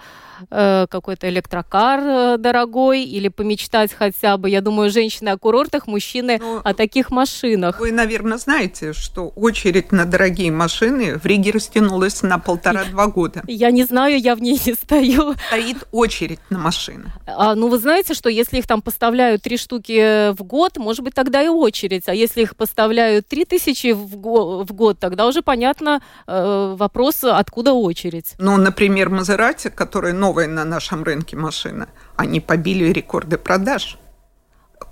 э, 0.51 0.87
какой-то 0.91 1.29
электрокар 1.29 2.01
э, 2.01 2.37
дорогой 2.39 3.05
или 3.05 3.29
помечтать 3.29 3.93
хотя 3.93 4.37
бы. 4.37 4.51
Я 4.51 4.61
думаю, 4.61 4.91
женщины 4.91 5.31
о 5.31 5.39
курортах, 5.39 5.87
мужчины 5.87 6.39
Но 6.41 6.55
ну, 6.55 6.61
о 6.65 6.75
таких 6.75 7.11
машинах. 7.11 7.81
Вы, 7.81 7.93
наверное, 7.93 8.39
знаете, 8.39 8.93
что 8.93 9.29
очередь 9.29 9.93
на 9.93 10.05
дорогие 10.05 10.51
машины 10.51 11.19
в 11.19 11.27
Риге 11.27 11.53
растянулась 11.53 12.23
на 12.23 12.39
полтора-два 12.39 13.07
года. 13.07 13.43
Я 13.47 13.71
не 13.71 13.85
знаю, 13.85 14.21
я 14.21 14.35
в 14.35 14.43
ней 14.43 14.61
не 14.67 14.75
стою. 14.75 15.35
Стоит 15.49 15.87
очередь 15.93 16.41
на 16.51 16.59
машины. 16.59 17.13
А, 17.27 17.55
ну, 17.55 17.69
вы 17.69 17.79
знаете, 17.79 18.15
что 18.15 18.29
если 18.29 18.59
их 18.59 18.67
там 18.67 18.83
поставляют 18.83 19.43
три 19.43 19.57
штуки 19.57 20.33
в 20.33 20.43
год, 20.43 20.77
может 20.77 21.05
быть, 21.05 21.15
тогда 21.15 21.43
и 21.43 21.49
очередь. 21.49 22.09
А 22.09 22.15
если 22.15 22.43
их 22.43 22.57
поставляют 22.57 23.27
три 23.29 23.45
тысячи 23.45 23.93
в, 23.93 24.17
го- 24.17 24.65
в 24.65 24.73
год, 24.73 24.99
тогда 24.99 25.27
уже 25.27 25.43
понятно 25.45 26.03
э, 26.27 26.75
вопрос, 26.77 27.25
откуда 27.25 27.73
очередь. 27.73 28.35
Ну, 28.39 28.57
например, 28.57 29.11
Мазерати, 29.11 29.69
которые 29.69 30.15
новая 30.15 30.49
на 30.49 30.65
нашем 30.65 31.05
рынке 31.05 31.37
машина, 31.37 31.89
они 32.17 32.41
побили 32.41 32.93
рекорды 32.93 33.39
продаж. 33.39 33.99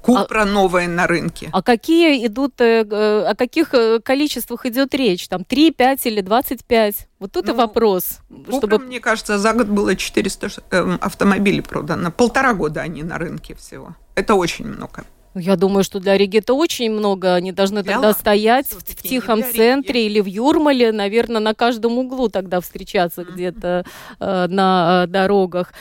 Купра 0.02 0.42
а, 0.42 0.44
новая 0.44 0.88
на 0.88 1.06
рынке. 1.06 1.48
А 1.52 1.62
какие 1.62 2.26
идут, 2.26 2.60
э, 2.60 2.84
э, 2.88 3.24
о 3.24 3.34
каких 3.36 3.72
э, 3.72 4.00
количествах 4.00 4.66
идет 4.66 4.94
речь? 4.94 5.28
Там 5.28 5.44
3, 5.44 5.70
5 5.70 6.06
или 6.06 6.20
25? 6.20 7.08
Вот 7.20 7.32
тут 7.32 7.46
ну, 7.46 7.52
и 7.52 7.56
вопрос. 7.56 8.18
Купра, 8.28 8.52
чтобы... 8.58 8.78
мне 8.80 8.98
кажется, 8.98 9.38
за 9.38 9.52
год 9.52 9.68
было 9.68 9.94
400 9.94 10.50
э, 10.70 10.96
автомобилей 11.00 11.60
продано. 11.60 12.10
Полтора 12.10 12.52
года 12.54 12.80
они 12.80 13.04
на 13.04 13.18
рынке 13.18 13.54
всего. 13.54 13.94
Это 14.16 14.34
очень 14.34 14.66
много. 14.66 15.04
Я 15.34 15.56
думаю, 15.56 15.82
что 15.82 15.98
для 15.98 16.18
Риги 16.18 16.38
это 16.38 16.52
очень 16.52 16.90
много. 16.90 17.34
Они 17.34 17.52
должны 17.52 17.82
для 17.82 17.94
тогда 17.94 18.12
стоять 18.12 18.66
в, 18.66 18.80
в 18.80 19.02
тихом 19.02 19.42
центре 19.42 20.06
или 20.06 20.20
в 20.20 20.26
Юрмале, 20.26 20.92
наверное, 20.92 21.40
на 21.40 21.54
каждом 21.54 21.98
углу 21.98 22.28
тогда 22.28 22.60
встречаться 22.60 23.22
mm-hmm. 23.22 23.32
где-то 23.32 23.84
э, 24.20 24.46
на 24.48 25.04
э, 25.04 25.06
дорогах. 25.06 25.72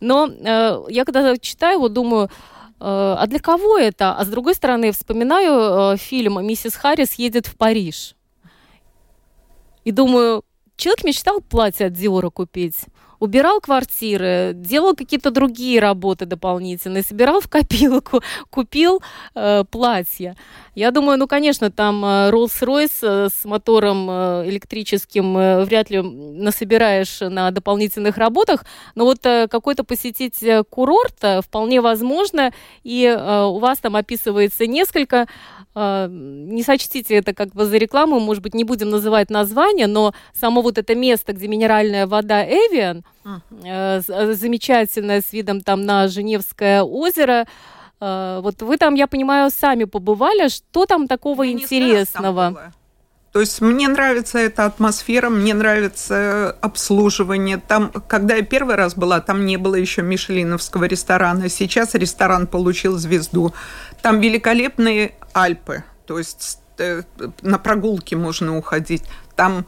Но 0.00 0.28
э, 0.28 0.84
я 0.88 1.04
когда 1.04 1.36
читаю, 1.38 1.80
вот 1.80 1.92
думаю, 1.92 2.26
э, 2.26 2.28
а 2.78 3.26
для 3.26 3.40
кого 3.40 3.78
это? 3.78 4.14
А 4.14 4.24
с 4.24 4.28
другой 4.28 4.54
стороны, 4.54 4.92
вспоминаю 4.92 5.94
э, 5.94 5.96
фильм 5.96 6.46
«Миссис 6.46 6.76
Харрис 6.76 7.14
едет 7.14 7.48
в 7.48 7.56
Париж». 7.56 8.14
И 9.84 9.90
думаю, 9.90 10.44
человек 10.76 11.04
мечтал 11.04 11.40
платье 11.40 11.86
от 11.86 11.94
Диора 11.94 12.30
купить 12.30 12.76
убирал 13.20 13.60
квартиры, 13.60 14.52
делал 14.54 14.96
какие-то 14.96 15.30
другие 15.30 15.78
работы 15.78 16.26
дополнительные, 16.26 17.02
собирал 17.02 17.40
в 17.40 17.48
копилку, 17.48 18.22
купил 18.50 19.02
э, 19.34 19.64
платье. 19.70 20.36
Я 20.74 20.92
думаю, 20.92 21.18
ну, 21.18 21.26
конечно, 21.26 21.70
там 21.70 22.02
э, 22.02 22.30
Rolls-Royce 22.30 22.98
э, 23.02 23.28
с 23.28 23.44
мотором 23.44 24.08
э, 24.08 24.48
электрическим 24.48 25.64
вряд 25.64 25.90
ли 25.90 26.00
насобираешь 26.00 27.20
на 27.20 27.50
дополнительных 27.50 28.16
работах, 28.16 28.64
но 28.94 29.04
вот 29.04 29.20
какой-то 29.20 29.84
посетить 29.84 30.42
курорт 30.70 31.22
вполне 31.44 31.80
возможно, 31.80 32.52
и 32.82 33.06
у 33.10 33.58
вас 33.58 33.78
там 33.78 33.96
описывается 33.96 34.66
несколько 34.66 35.26
не 35.74 36.62
сочтите 36.64 37.14
это 37.14 37.32
как 37.32 37.50
бы 37.50 37.64
за 37.64 37.76
рекламу, 37.76 38.18
может 38.18 38.42
быть, 38.42 38.54
не 38.54 38.64
будем 38.64 38.90
называть 38.90 39.30
название, 39.30 39.86
но 39.86 40.14
само 40.32 40.62
вот 40.62 40.78
это 40.78 40.94
место, 40.94 41.32
где 41.32 41.46
минеральная 41.46 42.06
вода 42.06 42.44
Эвиан, 42.44 43.04
mm. 43.24 44.34
замечательное 44.34 45.20
с 45.20 45.32
видом 45.32 45.60
там 45.60 45.82
на 45.82 46.08
Женевское 46.08 46.82
озеро, 46.82 47.46
а, 48.00 48.40
вот 48.40 48.62
вы 48.62 48.76
там, 48.78 48.94
я 48.94 49.06
понимаю, 49.06 49.50
сами 49.50 49.84
побывали. 49.84 50.48
Что 50.48 50.86
там 50.86 51.06
такого 51.06 51.42
мне 51.42 51.52
интересного? 51.52 52.72
То 53.32 53.38
есть 53.38 53.60
мне 53.60 53.86
нравится 53.86 54.38
эта 54.38 54.64
атмосфера, 54.64 55.30
мне 55.30 55.54
нравится 55.54 56.56
обслуживание. 56.60 57.58
Там, 57.58 57.92
когда 58.08 58.34
я 58.34 58.42
первый 58.42 58.74
раз 58.74 58.96
была, 58.96 59.20
там 59.20 59.46
не 59.46 59.56
было 59.56 59.76
еще 59.76 60.02
мишелиновского 60.02 60.84
ресторана. 60.84 61.48
Сейчас 61.48 61.94
ресторан 61.94 62.48
получил 62.48 62.98
звезду. 62.98 63.54
Там 64.02 64.20
великолепные 64.20 65.14
Альпы, 65.32 65.84
то 66.06 66.18
есть 66.18 66.58
э, 66.78 67.02
на 67.42 67.58
прогулки 67.58 68.16
можно 68.16 68.58
уходить. 68.58 69.04
Там, 69.36 69.64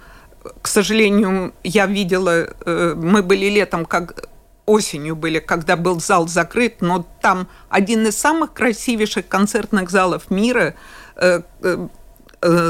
к 0.60 0.68
сожалению, 0.68 1.52
я 1.62 1.86
видела, 1.86 2.48
э, 2.64 2.94
мы 2.96 3.22
были 3.22 3.46
летом, 3.46 3.84
как 3.84 4.28
осенью 4.66 5.16
были, 5.16 5.38
когда 5.38 5.76
был 5.76 6.00
зал 6.00 6.28
закрыт, 6.28 6.80
но 6.80 7.06
там 7.20 7.48
один 7.68 8.06
из 8.06 8.16
самых 8.16 8.52
красивейших 8.52 9.26
концертных 9.28 9.90
залов 9.90 10.30
мира, 10.30 10.74
э, 11.16 11.42
э, 11.62 11.88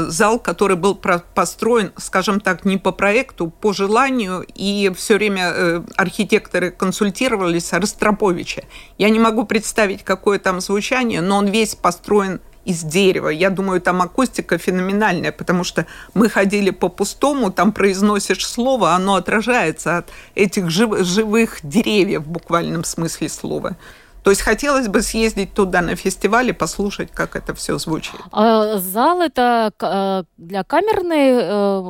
зал, 0.09 0.39
который 0.39 0.75
был 0.75 0.95
построен, 1.33 1.93
скажем 1.97 2.39
так, 2.39 2.63
не 2.63 2.77
по 2.77 2.91
проекту, 2.91 3.47
по 3.47 3.73
желанию, 3.73 4.45
и 4.53 4.91
все 4.95 5.15
время 5.15 5.83
архитекторы 5.95 6.69
консультировались 6.69 7.67
с 7.67 7.73
Ростроповича. 7.73 8.65
Я 8.99 9.09
не 9.09 9.17
могу 9.17 9.45
представить, 9.45 10.03
какое 10.03 10.37
там 10.37 10.61
звучание, 10.61 11.21
но 11.21 11.37
он 11.37 11.47
весь 11.47 11.73
построен 11.73 12.39
из 12.65 12.83
дерева. 12.83 13.29
Я 13.29 13.49
думаю, 13.49 13.81
там 13.81 14.01
акустика 14.01 14.57
феноменальная, 14.57 15.31
потому 15.31 15.63
что 15.63 15.85
мы 16.13 16.29
ходили 16.29 16.69
по 16.69 16.89
пустому, 16.89 17.51
там 17.51 17.71
произносишь 17.71 18.47
слово, 18.47 18.93
оно 18.93 19.15
отражается 19.15 19.97
от 19.97 20.09
этих 20.35 20.69
жив 20.69 21.05
живых 21.05 21.59
деревьев 21.63 22.23
в 22.23 22.29
буквальном 22.29 22.83
смысле 22.83 23.29
слова. 23.29 23.75
То 24.23 24.29
есть 24.29 24.41
хотелось 24.41 24.87
бы 24.87 25.01
съездить 25.01 25.53
туда 25.53 25.81
на 25.81 25.97
фестиваль 25.97 26.49
и 26.49 26.53
послушать, 26.53 27.11
как 27.11 27.35
это 27.35 27.53
все 27.53 27.77
звучит. 27.77 28.15
А 28.31 28.77
зал 28.77 29.21
это 29.21 29.73
э, 29.81 30.23
для 30.37 30.63
камерной 30.63 31.31
э, 31.41 31.81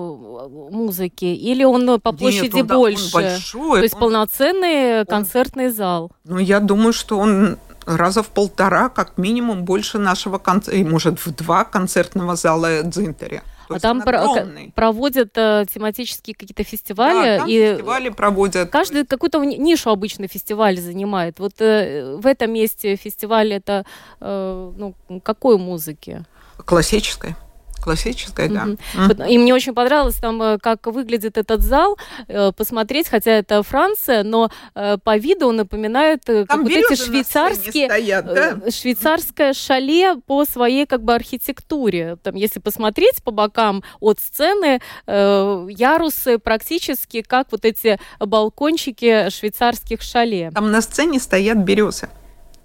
музыки 0.72 1.26
или 1.26 1.64
он 1.64 2.02
по 2.02 2.12
площади 2.12 2.56
Нет, 2.56 2.72
он, 2.72 2.78
больше? 2.78 3.06
Он 3.06 3.12
большой. 3.22 3.80
То 3.80 3.84
есть 3.84 3.94
он, 3.94 4.00
полноценный 4.00 5.02
он, 5.02 5.06
концертный 5.06 5.70
зал? 5.70 6.12
Ну, 6.24 6.40
я 6.40 6.60
думаю, 6.60 6.92
что 6.92 7.20
он 7.20 7.60
раза 7.86 8.24
в 8.24 8.28
полтора, 8.28 8.90
как 8.90 9.18
минимум, 9.18 9.64
больше 9.66 9.98
нашего 9.98 10.38
концерта, 10.38 10.80
и, 10.80 10.84
может, 10.84 11.26
в 11.26 11.36
два 11.36 11.64
концертного 11.66 12.36
зала 12.36 12.84
Дзинтере. 12.84 13.42
а 13.70 13.80
там 13.80 14.02
про- 14.02 14.46
проводят 14.76 15.32
э, 15.38 15.66
тематические 15.74 16.36
какие-то 16.36 16.64
фестивали. 16.64 17.38
Да, 17.38 17.38
там 17.40 17.50
и 17.50 17.72
фестивали 17.72 18.10
проводят. 18.10 18.70
Каждый 18.70 19.06
какую-то 19.06 19.40
нишу 19.40 19.90
обычно 19.90 20.28
фестиваль 20.28 20.78
занимает. 20.78 21.40
Вот 21.40 21.54
э, 21.60 22.16
в 22.16 22.26
этом 22.28 22.52
месте 22.52 22.96
фестиваль 22.96 23.54
это 23.54 23.86
э, 24.20 24.72
ну, 24.78 24.96
какой 25.24 25.58
музыки? 25.58 26.26
Классической. 26.66 27.36
Классическая, 27.84 28.48
да. 28.48 28.66
Mm-hmm. 28.96 29.30
И 29.30 29.38
мне 29.38 29.54
очень 29.54 29.74
понравилось 29.74 30.16
там, 30.16 30.42
э, 30.42 30.58
как 30.58 30.88
выглядит 30.88 31.38
этот 31.38 31.62
зал, 31.62 31.98
э, 32.30 32.54
посмотреть, 32.54 33.10
хотя 33.10 33.32
это 33.32 33.62
Франция, 33.62 34.24
но 34.24 34.50
э, 34.74 34.98
по 35.04 35.18
виду 35.18 35.48
он 35.48 35.58
напоминает 35.58 36.24
там 36.24 36.46
как 36.46 36.62
вот 36.62 36.72
эти 36.72 36.96
швейцарские, 36.96 37.90
стоят, 37.90 38.26
да? 38.26 38.72
швейцарское 38.72 39.52
шале 39.52 40.16
по 40.16 40.46
своей 40.46 40.86
как 40.86 41.04
бы 41.04 41.14
архитектуре. 41.14 42.16
Там, 42.24 42.36
если 42.36 42.62
посмотреть 42.62 43.22
по 43.22 43.32
бокам 43.32 43.84
от 44.00 44.22
сцены, 44.22 44.80
ярусы 45.06 46.38
практически 46.38 47.22
как 47.22 47.52
вот 47.52 47.66
эти 47.66 48.00
балкончики 48.20 49.30
швейцарских 49.30 50.02
шале. 50.02 50.52
Там 50.52 50.72
на 50.72 50.82
сцене 50.82 51.20
стоят 51.20 51.58
березы, 51.58 52.08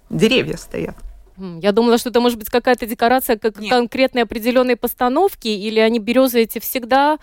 деревья 0.09 0.55
стоят. 0.55 0.95
Я 1.61 1.71
думала, 1.71 1.97
что 1.97 2.09
это 2.09 2.19
может 2.19 2.37
быть 2.37 2.49
какая-то 2.49 2.85
декорация 2.85 3.37
как 3.37 3.59
Нет. 3.59 3.69
конкретной 3.69 4.23
определенной 4.23 4.75
постановки, 4.75 5.47
или 5.47 5.79
они 5.79 5.99
березы 5.99 6.41
эти 6.41 6.59
всегда 6.59 7.17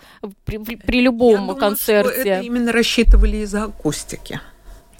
при, 0.45 0.57
при, 0.57 0.75
при 0.75 1.01
любом 1.01 1.31
Я 1.31 1.37
думаю, 1.37 1.57
концерте. 1.57 2.11
Что 2.11 2.21
это 2.21 2.41
именно 2.41 2.71
рассчитывали 2.71 3.37
из-за 3.37 3.65
акустики. 3.65 4.39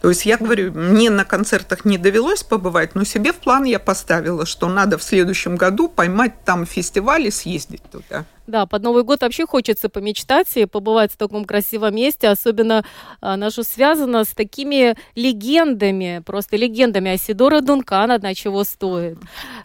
То 0.02 0.10
есть 0.10 0.26
я 0.26 0.38
говорю, 0.38 0.72
мне 0.74 1.10
на 1.10 1.26
концертах 1.26 1.84
не 1.84 1.98
довелось 1.98 2.44
побывать, 2.44 2.94
но 2.94 3.04
себе 3.04 3.34
в 3.34 3.38
план 3.38 3.64
я 3.64 3.80
поставила, 3.80 4.46
что 4.46 4.70
надо 4.70 4.98
в 4.98 5.04
следующем 5.04 5.56
году 5.56 5.90
поймать 5.90 6.44
там 6.46 6.66
фестиваль 6.66 7.28
и 7.28 7.32
съездить 7.32 7.84
туда. 7.92 8.26
Да, 8.48 8.66
под 8.66 8.82
Новый 8.82 9.04
год 9.04 9.22
вообще 9.22 9.46
хочется 9.46 9.90
помечтать 9.90 10.48
и 10.56 10.66
побывать 10.66 11.12
в 11.12 11.18
таком 11.18 11.44
красивом 11.44 11.94
месте. 11.94 12.30
Особенно 12.30 12.86
а, 13.20 13.36
наше 13.36 13.64
связано 13.64 14.24
с 14.24 14.30
такими 14.30 14.96
легендами, 15.16 16.24
просто 16.26 16.56
легендами. 16.56 17.12
Асидора 17.12 17.60
Дункан 17.60 18.10
одна 18.10 18.34
чего 18.34 18.64
стоит. 18.64 19.18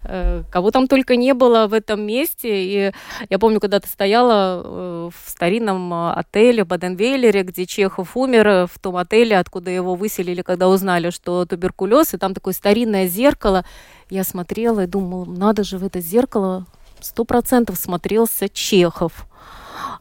Э, 0.03 0.43
кого 0.51 0.73
там 0.73 0.89
только 0.89 1.15
не 1.15 1.33
было 1.33 1.69
в 1.69 1.75
этом 1.75 2.03
месте. 2.03 2.49
И 2.51 2.93
я 3.31 3.39
помню, 3.39 3.61
когда 3.61 3.79
ты 3.79 3.87
стояла 3.87 4.63
э, 4.65 5.11
в 5.15 5.31
старинном 5.31 5.95
а, 5.95 6.15
отеле 6.15 6.65
Баденвейлере, 6.65 7.45
где 7.45 7.67
Чехов 7.67 8.17
умер, 8.17 8.67
в 8.67 8.81
том 8.81 8.97
отеле, 8.97 9.39
откуда 9.39 9.71
его 9.71 9.95
выселили, 9.95 10.43
когда 10.43 10.69
узнали, 10.69 11.11
что 11.11 11.47
туберкулез, 11.47 12.15
и 12.15 12.19
там 12.19 12.35
такое 12.35 12.53
старинное 12.53 13.07
зеркало. 13.07 13.65
Я 14.11 14.25
смотрела 14.25 14.81
и 14.81 14.87
думала, 14.89 15.25
надо 15.25 15.63
же 15.63 15.79
в 15.79 15.85
это 15.85 16.01
зеркало 16.01 16.67
сто 17.03 17.25
процентов 17.25 17.77
смотрелся 17.79 18.49
Чехов. 18.49 19.27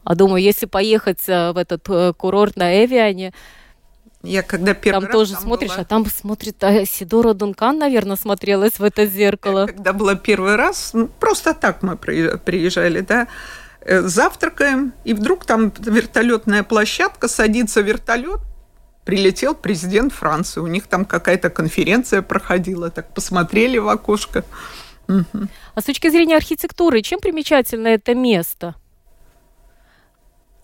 А 0.04 0.14
думаю, 0.14 0.42
если 0.42 0.66
поехать 0.66 1.28
э, 1.28 1.52
в 1.52 1.56
этот 1.56 1.88
э, 1.88 2.12
курорт 2.16 2.56
на 2.56 2.84
Эвиане, 2.84 3.32
я 4.22 4.42
когда 4.42 4.72
первый 4.72 5.00
там 5.00 5.04
раз 5.06 5.12
тоже 5.12 5.32
там 5.34 5.42
смотришь, 5.42 5.70
была... 5.70 5.80
а 5.80 5.84
там 5.84 6.06
смотрит 6.06 6.62
а 6.62 6.84
Сидора 6.86 7.34
Дункан, 7.34 7.78
наверное, 7.78 8.16
смотрелась 8.16 8.78
в 8.78 8.84
это 8.84 9.04
зеркало. 9.04 9.66
Когда 9.66 9.92
была 9.92 10.14
первый 10.14 10.54
раз, 10.54 10.90
ну, 10.92 11.08
просто 11.08 11.54
так 11.54 11.82
мы 11.82 11.96
приезжали, 11.96 13.00
да, 13.00 13.26
завтракаем, 13.84 14.92
и 15.02 15.12
вдруг 15.12 15.44
там 15.44 15.72
вертолетная 15.76 16.62
площадка, 16.62 17.26
садится 17.26 17.80
вертолет, 17.80 18.40
прилетел 19.04 19.54
президент 19.54 20.12
Франции. 20.12 20.60
У 20.60 20.68
них 20.68 20.86
там 20.86 21.04
какая-то 21.04 21.50
конференция 21.50 22.22
проходила, 22.22 22.90
так 22.90 23.12
посмотрели 23.14 23.78
в 23.78 23.88
окошко. 23.88 24.44
Угу. 25.08 25.48
А 25.74 25.80
с 25.80 25.84
точки 25.84 26.10
зрения 26.10 26.36
архитектуры, 26.36 27.02
чем 27.02 27.20
примечательно 27.20 27.88
это 27.88 28.14
место? 28.14 28.74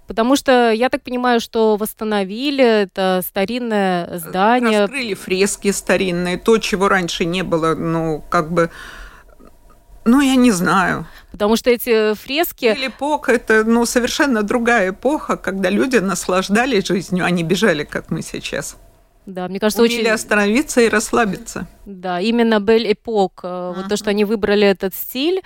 Потому 0.09 0.37
что 0.37 0.71
я 0.71 0.89
так 0.89 1.03
понимаю, 1.03 1.39
что 1.39 1.77
восстановили 1.77 2.65
это 2.65 3.21
старинное 3.23 4.19
здание. 4.19 4.81
Раскрыли 4.81 5.13
фрески 5.13 5.71
старинные, 5.71 6.39
то, 6.39 6.57
чего 6.57 6.89
раньше 6.89 7.27
не 7.27 7.43
было, 7.43 7.75
ну, 7.75 8.25
как 8.31 8.51
бы, 8.51 8.71
ну, 10.07 10.23
я 10.23 10.37
не 10.37 10.51
знаю. 10.51 11.07
Потому 11.31 11.57
что 11.57 11.69
эти 11.69 12.15
фрески... 12.15 12.65
Или 12.65 12.87
эпоха, 12.87 13.33
это 13.33 13.65
ну, 13.65 13.85
совершенно 13.85 14.43
другая 14.43 14.91
эпоха, 14.91 15.37
когда 15.37 15.69
люди 15.69 15.99
наслаждались 15.99 16.87
жизнью, 16.87 17.27
а 17.27 17.31
не 17.31 17.43
бежали, 17.43 17.85
как 17.85 18.11
мы 18.11 18.23
сейчас. 18.23 18.77
Да, 19.29 19.47
мне 19.47 19.61
кажется, 19.61 19.83
Умели 19.83 20.01
очень... 20.01 20.11
остановиться 20.11 20.81
и 20.81 20.89
расслабиться. 20.89 21.69
Да, 21.85 22.19
именно 22.19 22.61
Бель 22.61 22.93
Эпок, 22.93 23.41
uh-huh. 23.43 23.75
вот 23.77 23.89
то, 23.89 23.97
что 23.99 24.09
они 24.09 24.25
выбрали 24.25 24.67
этот 24.67 24.95
стиль, 24.95 25.43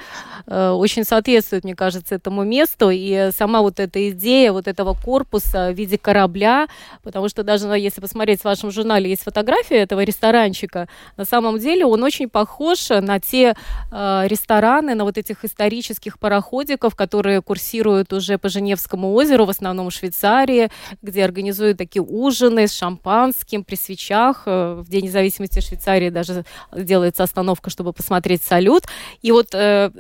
э, 0.47 0.71
очень 0.71 1.05
соответствует, 1.05 1.65
мне 1.65 1.75
кажется, 1.75 2.15
этому 2.15 2.45
месту. 2.45 2.91
И 2.91 3.31
сама 3.37 3.61
вот 3.61 3.81
эта 3.81 4.11
идея 4.11 4.53
вот 4.53 4.69
этого 4.69 4.95
корпуса 4.95 5.71
в 5.71 5.75
виде 5.75 5.99
корабля, 5.99 6.69
потому 7.03 7.29
что 7.29 7.43
даже 7.43 7.67
ну, 7.67 7.75
если 7.75 8.01
посмотреть 8.01 8.41
в 8.41 8.45
вашем 8.45 8.71
журнале, 8.71 9.11
есть 9.11 9.23
фотография 9.23 9.79
этого 9.79 10.03
ресторанчика, 10.05 10.89
на 11.17 11.25
самом 11.25 11.59
деле 11.59 11.85
он 11.85 12.05
очень 12.05 12.29
похож 12.29 12.89
на 12.89 13.19
те 13.19 13.57
э, 13.91 14.23
рестораны, 14.27 14.95
на 14.95 15.05
вот 15.05 15.19
этих 15.19 15.45
исторических 15.45 16.21
пароходиков, 16.21 16.95
которые 16.95 17.43
курсируют 17.43 18.13
уже 18.13 18.39
по 18.39 18.49
Женевскому 18.49 19.13
озеру, 19.15 19.45
в 19.45 19.51
основном 19.51 19.91
в 19.91 19.93
Швейцарии, 19.93 20.71
где 21.03 21.25
организуют 21.25 21.79
такие 21.79 22.03
ужины 22.03 22.69
с 22.69 22.77
шампанским 22.77 23.65
при 23.73 23.77
свечах. 23.77 24.43
Э, 24.47 24.75
в 24.75 24.89
День 24.91 25.07
независимости 25.07 25.61
Швейцарии 25.61 26.11
даже 26.11 26.45
делается 26.77 27.23
остановка, 27.23 27.71
чтобы 27.71 27.93
посмотреть 27.95 28.43
салют. 28.43 28.85
И 29.23 29.33
вот 29.33 29.55
э, 29.55 29.91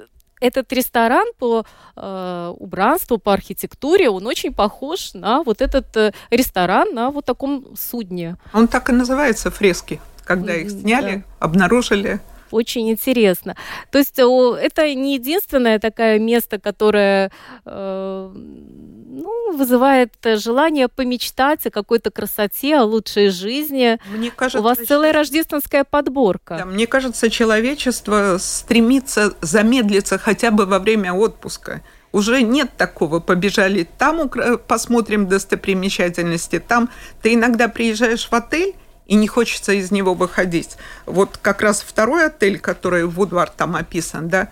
этот 0.40 0.70
ресторан 0.74 1.26
по 1.38 1.64
э, 1.96 2.54
убранству, 2.58 3.16
по 3.16 3.32
архитектуре, 3.32 4.10
он 4.10 4.26
очень 4.26 4.52
похож 4.52 5.14
на 5.14 5.42
вот 5.42 5.62
этот 5.62 5.96
э, 5.96 6.12
ресторан 6.30 6.94
на 6.94 7.10
вот 7.10 7.24
таком 7.24 7.74
судне. 7.76 8.36
Он 8.52 8.68
так 8.68 8.90
и 8.90 8.92
называется 8.92 9.50
фрески, 9.50 10.00
когда 10.24 10.54
их 10.54 10.70
сняли, 10.70 11.16
да. 11.16 11.46
обнаружили 11.46 12.20
очень 12.52 12.90
интересно. 12.90 13.56
То 13.90 13.98
есть 13.98 14.18
это 14.18 14.94
не 14.94 15.14
единственное 15.14 15.78
такое 15.78 16.18
место, 16.18 16.58
которое 16.58 17.30
э, 17.64 18.30
ну, 18.34 19.56
вызывает 19.56 20.12
желание 20.36 20.88
помечтать 20.88 21.66
о 21.66 21.70
какой-то 21.70 22.10
красоте, 22.10 22.76
о 22.76 22.84
лучшей 22.84 23.28
жизни. 23.28 23.98
Мне 24.10 24.30
кажется, 24.30 24.60
У 24.60 24.62
вас 24.62 24.78
целая 24.78 25.12
рождественская 25.12 25.84
подборка. 25.84 26.56
Да, 26.58 26.64
мне 26.64 26.86
кажется, 26.86 27.30
человечество 27.30 28.36
стремится 28.38 29.34
замедлиться 29.40 30.18
хотя 30.18 30.50
бы 30.50 30.66
во 30.66 30.78
время 30.78 31.12
отпуска 31.12 31.82
уже 32.12 32.42
нет 32.42 32.70
такого. 32.76 33.20
Побежали 33.20 33.88
там, 33.98 34.30
посмотрим 34.68 35.28
достопримечательности, 35.28 36.58
там. 36.60 36.90
Ты 37.22 37.34
иногда 37.34 37.68
приезжаешь 37.68 38.28
в 38.28 38.32
отель, 38.34 38.74
и 39.06 39.14
не 39.14 39.26
хочется 39.28 39.72
из 39.72 39.90
него 39.90 40.14
выходить. 40.14 40.76
Вот 41.06 41.38
как 41.40 41.62
раз 41.62 41.82
второй 41.82 42.26
отель, 42.26 42.58
который 42.58 43.04
Вудвард 43.04 43.56
там 43.56 43.76
описан, 43.76 44.28
да, 44.28 44.48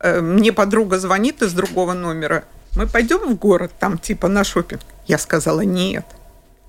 э, 0.00 0.20
мне 0.20 0.52
подруга 0.52 0.98
звонит 0.98 1.42
из 1.42 1.52
другого 1.52 1.92
номера. 1.92 2.44
Мы 2.76 2.86
пойдем 2.86 3.18
в 3.20 3.36
город, 3.36 3.72
там 3.78 3.98
типа 3.98 4.28
на 4.28 4.44
шопинг. 4.44 4.82
Я 5.06 5.18
сказала, 5.18 5.62
нет. 5.62 6.04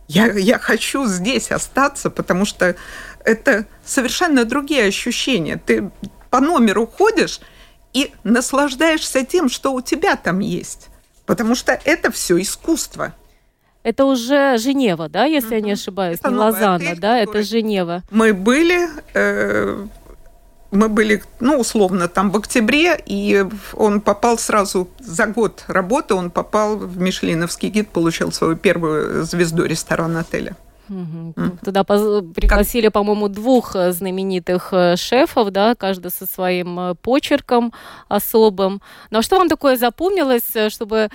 Я, 0.08 0.32
я 0.32 0.58
хочу 0.58 1.06
здесь 1.06 1.52
остаться, 1.52 2.10
потому 2.10 2.46
что 2.46 2.76
это 3.26 3.66
совершенно 3.86 4.46
другие 4.46 4.86
ощущения. 4.86 5.62
Ты 5.64 5.92
по 6.30 6.40
номеру 6.40 6.88
ходишь 6.88 7.42
и 7.94 8.14
наслаждаешься 8.24 9.26
тем, 9.26 9.50
что 9.50 9.74
у 9.74 9.82
тебя 9.82 10.16
там 10.16 10.40
есть. 10.40 10.88
Потому 11.26 11.56
что 11.56 11.78
это 11.84 12.10
все 12.12 12.42
искусство. 12.42 13.14
Это 13.88 14.04
уже 14.04 14.58
Женева, 14.58 15.08
да, 15.08 15.24
если 15.24 15.48
угу. 15.48 15.56
я 15.56 15.62
не 15.62 15.72
ошибаюсь, 15.72 16.20
это 16.20 16.30
не 16.30 16.36
Лозанна, 16.36 16.76
отель, 16.76 17.00
да, 17.00 17.20
это 17.20 17.42
Женева. 17.42 18.04
Мы 18.12 18.34
были, 18.34 18.90
э, 19.14 19.86
мы 20.72 20.90
были, 20.90 21.24
ну, 21.40 21.58
условно, 21.58 22.10
там 22.10 22.32
в 22.32 22.36
октябре, 22.36 23.02
и 23.06 23.46
он 23.74 24.02
попал 24.02 24.38
сразу 24.38 24.90
за 25.00 25.28
год 25.28 25.64
работы, 25.68 26.16
он 26.16 26.32
попал 26.32 26.76
в 26.76 26.98
Мишленовский 26.98 27.70
гид, 27.70 27.88
получил 27.88 28.34
свою 28.34 28.58
первую 28.58 29.24
звезду 29.24 29.64
ресторана 29.64 30.20
отеля. 30.20 30.58
Угу. 30.90 31.34
Mm. 31.36 31.58
Туда 31.64 31.84
пригласили, 31.86 32.90
по-моему, 32.90 33.30
двух 33.30 33.76
э, 33.76 33.94
знаменитых 33.94 34.70
э, 34.74 34.98
шефов, 34.98 35.52
да, 35.52 35.76
каждый 35.76 36.12
со 36.12 36.26
своим 36.26 36.80
э, 36.80 36.96
почерком 36.96 37.72
особым. 38.10 38.82
Но 39.12 39.22
что 39.22 39.38
вам 39.38 39.48
такое 39.48 39.78
запомнилось, 39.78 40.74
чтобы 40.74 41.10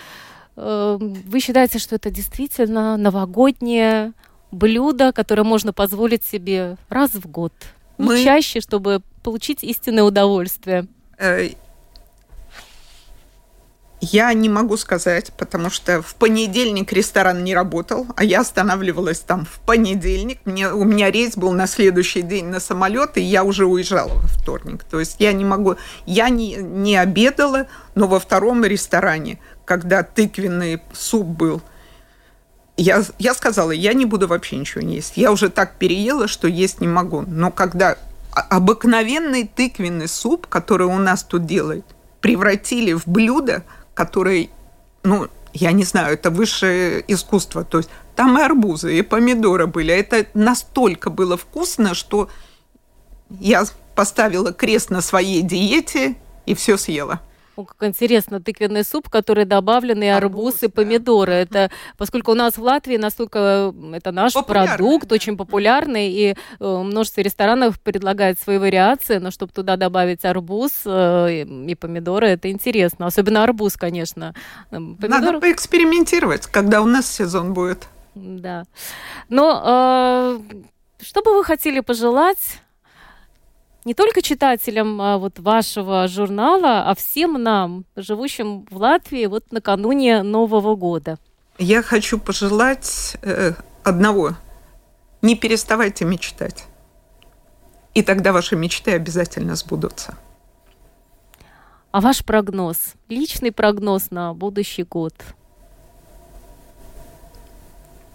вы 0.57 1.41
считаете, 1.41 1.79
что 1.79 1.95
это 1.97 2.11
действительно 2.11 2.97
новогоднее 2.97 4.13
блюдо, 4.51 5.13
которое 5.13 5.45
можно 5.45 5.73
позволить 5.73 6.25
себе 6.25 6.77
раз 6.89 7.13
в 7.15 7.27
год? 7.27 7.53
Мы... 7.99 8.19
Не 8.19 8.25
чаще, 8.25 8.61
чтобы 8.61 9.03
получить 9.23 9.63
истинное 9.63 10.03
удовольствие. 10.03 10.87
Э, 11.19 11.51
я 14.01 14.33
не 14.35 14.49
могу 14.49 14.77
сказать, 14.77 15.33
потому 15.39 15.71
что 15.71 16.03
в 16.03 16.17
понедельник 16.17 16.93
ресторан 16.93 17.45
не 17.45 17.55
работал, 17.55 18.07
а 18.17 18.25
я 18.25 18.41
останавливалась 18.41 19.21
там 19.21 19.47
в 19.47 19.61
понедельник. 19.61 20.41
Мне, 20.45 20.71
у 20.73 20.85
меня 20.85 21.11
рейс 21.11 21.37
был 21.37 21.53
на 21.53 21.69
следующий 21.69 22.23
день 22.23 22.47
на 22.47 22.59
самолет, 22.59 23.17
и 23.17 23.21
я 23.21 23.45
уже 23.45 23.65
уезжала 23.65 24.13
во 24.15 24.27
вторник. 24.27 24.85
То 24.85 24.99
есть 24.99 25.17
я 25.21 25.33
не 25.33 25.45
могу... 25.45 25.77
Я 26.05 26.29
не, 26.31 26.57
не 26.57 26.97
обедала, 26.97 27.69
но 27.95 28.09
во 28.09 28.19
втором 28.19 28.65
ресторане– 28.65 29.39
когда 29.73 30.03
тыквенный 30.03 30.83
суп 30.93 31.27
был, 31.27 31.63
я, 32.77 33.03
я 33.19 33.33
сказала, 33.33 33.71
я 33.71 33.95
не 33.95 34.05
буду 34.05 34.29
вообще 34.29 34.59
ничего 34.59 34.83
не 34.83 34.97
есть. 34.97 35.17
Я 35.17 35.33
уже 35.33 35.49
так 35.49 35.77
переела, 35.79 36.29
что 36.29 36.47
есть 36.47 36.83
не 36.83 36.89
могу. 36.89 37.23
Но 37.27 37.51
когда 37.51 37.97
обыкновенный 38.51 39.49
тыквенный 39.49 40.09
суп, 40.09 40.47
который 40.47 40.87
у 40.87 40.99
нас 40.99 41.23
тут 41.23 41.47
делают, 41.47 41.87
превратили 42.21 42.93
в 42.93 43.09
блюдо, 43.09 43.65
которое, 43.95 44.51
ну, 45.05 45.29
я 45.55 45.73
не 45.73 45.85
знаю, 45.85 46.13
это 46.13 46.29
высшее 46.29 47.03
искусство. 47.09 47.65
То 47.65 47.79
есть 47.79 47.89
там 48.15 48.39
и 48.39 48.43
арбузы, 48.43 48.99
и 48.99 49.01
помидоры 49.01 49.67
были. 49.69 49.95
Это 49.95 50.27
настолько 50.35 51.09
было 51.09 51.39
вкусно, 51.39 51.95
что 51.95 52.29
я 53.31 53.65
поставила 53.95 54.53
крест 54.53 54.91
на 54.91 55.01
своей 55.01 55.41
диете 55.41 56.17
и 56.45 56.55
все 56.55 56.77
съела. 56.77 57.23
О, 57.55 57.65
как 57.65 57.83
интересно, 57.89 58.41
тыквенный 58.41 58.83
суп, 58.83 59.11
который 59.11 59.45
добавлены 59.45 60.11
арбуз, 60.11 60.55
арбуз 60.55 60.63
и 60.63 60.69
помидоры. 60.69 61.33
Да. 61.51 61.65
Это, 61.65 61.71
поскольку 61.99 62.33
у 62.33 62.35
нас 62.35 62.57
в 62.57 62.63
Латвии 62.63 62.97
настолько 62.97 63.75
это 63.93 64.11
наш 64.11 64.33
продукт, 64.33 65.09
да. 65.09 65.15
очень 65.15 65.37
популярный, 65.37 66.11
и 66.11 66.35
э, 66.35 66.35
множество 66.61 67.21
ресторанов 67.21 67.79
предлагает 67.81 68.41
свои 68.41 68.57
вариации, 68.57 69.19
но 69.19 69.31
чтобы 69.31 69.53
туда 69.53 69.77
добавить 69.77 70.25
арбуз 70.25 70.73
э, 70.87 71.43
и 71.43 71.75
помидоры, 71.75 72.29
это 72.29 72.51
интересно. 72.51 73.07
Особенно 73.07 73.43
арбуз, 73.43 73.77
конечно. 73.77 74.35
Помидор... 74.71 75.11
Надо 75.11 75.41
поэкспериментировать, 75.41 76.47
когда 76.47 76.81
у 76.81 76.87
нас 76.87 77.07
сезон 77.07 77.53
будет. 77.53 77.87
Да. 78.15 78.65
Но 79.29 79.63
э, 79.65 80.41
что 81.03 81.23
бы 81.23 81.35
вы 81.35 81.45
хотели 81.45 81.81
пожелать 81.81 82.62
не 83.85 83.95
только 83.95 84.23
читателям 84.23 85.01
а, 85.01 85.19
вот 85.19 85.39
вашего 85.39 86.07
журнала, 86.09 86.89
а 86.89 86.95
всем 86.95 87.43
нам, 87.43 87.85
живущим 87.97 88.67
в 88.71 88.77
Латвии 88.77 89.27
вот 89.27 89.51
накануне 89.51 90.23
Нового 90.23 90.77
года? 90.77 91.19
Я 91.59 91.83
хочу 91.83 92.19
пожелать 92.19 93.17
э, 93.23 93.53
одного. 93.83 94.37
Не 95.21 95.37
переставайте 95.37 96.05
мечтать. 96.05 96.65
И 97.95 98.03
тогда 98.03 98.33
ваши 98.33 98.57
мечты 98.57 98.93
обязательно 98.93 99.55
сбудутся. 99.55 100.17
А 101.91 102.01
ваш 102.01 102.25
прогноз, 102.25 102.95
личный 103.09 103.53
прогноз 103.53 104.11
на 104.11 104.33
будущий 104.33 104.83
год? 104.83 105.15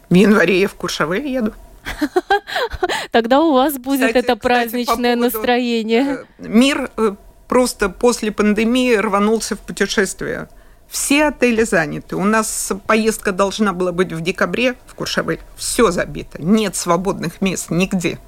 В 0.09 0.13
январе 0.13 0.61
я 0.61 0.67
в 0.67 0.73
Куршавель 0.73 1.27
еду. 1.27 1.53
Тогда 3.11 3.41
у 3.41 3.53
вас 3.53 3.77
будет 3.77 4.07
кстати, 4.07 4.25
это 4.25 4.35
праздничное 4.35 5.15
кстати, 5.15 5.31
по 5.31 5.37
настроение. 5.37 6.25
Э, 6.39 6.47
мир 6.47 6.89
э, 6.97 7.15
просто 7.47 7.89
после 7.89 8.31
пандемии 8.31 8.95
рванулся 8.95 9.55
в 9.55 9.59
путешествие. 9.59 10.49
Все 10.89 11.25
отели 11.25 11.63
заняты. 11.63 12.15
У 12.15 12.23
нас 12.23 12.71
поездка 12.87 13.31
должна 13.31 13.73
была 13.73 13.91
быть 13.91 14.13
в 14.13 14.21
декабре 14.21 14.75
в 14.85 14.95
Куршавель. 14.95 15.39
Все 15.57 15.91
забито. 15.91 16.41
Нет 16.41 16.75
свободных 16.75 17.41
мест 17.41 17.69
нигде. 17.69 18.19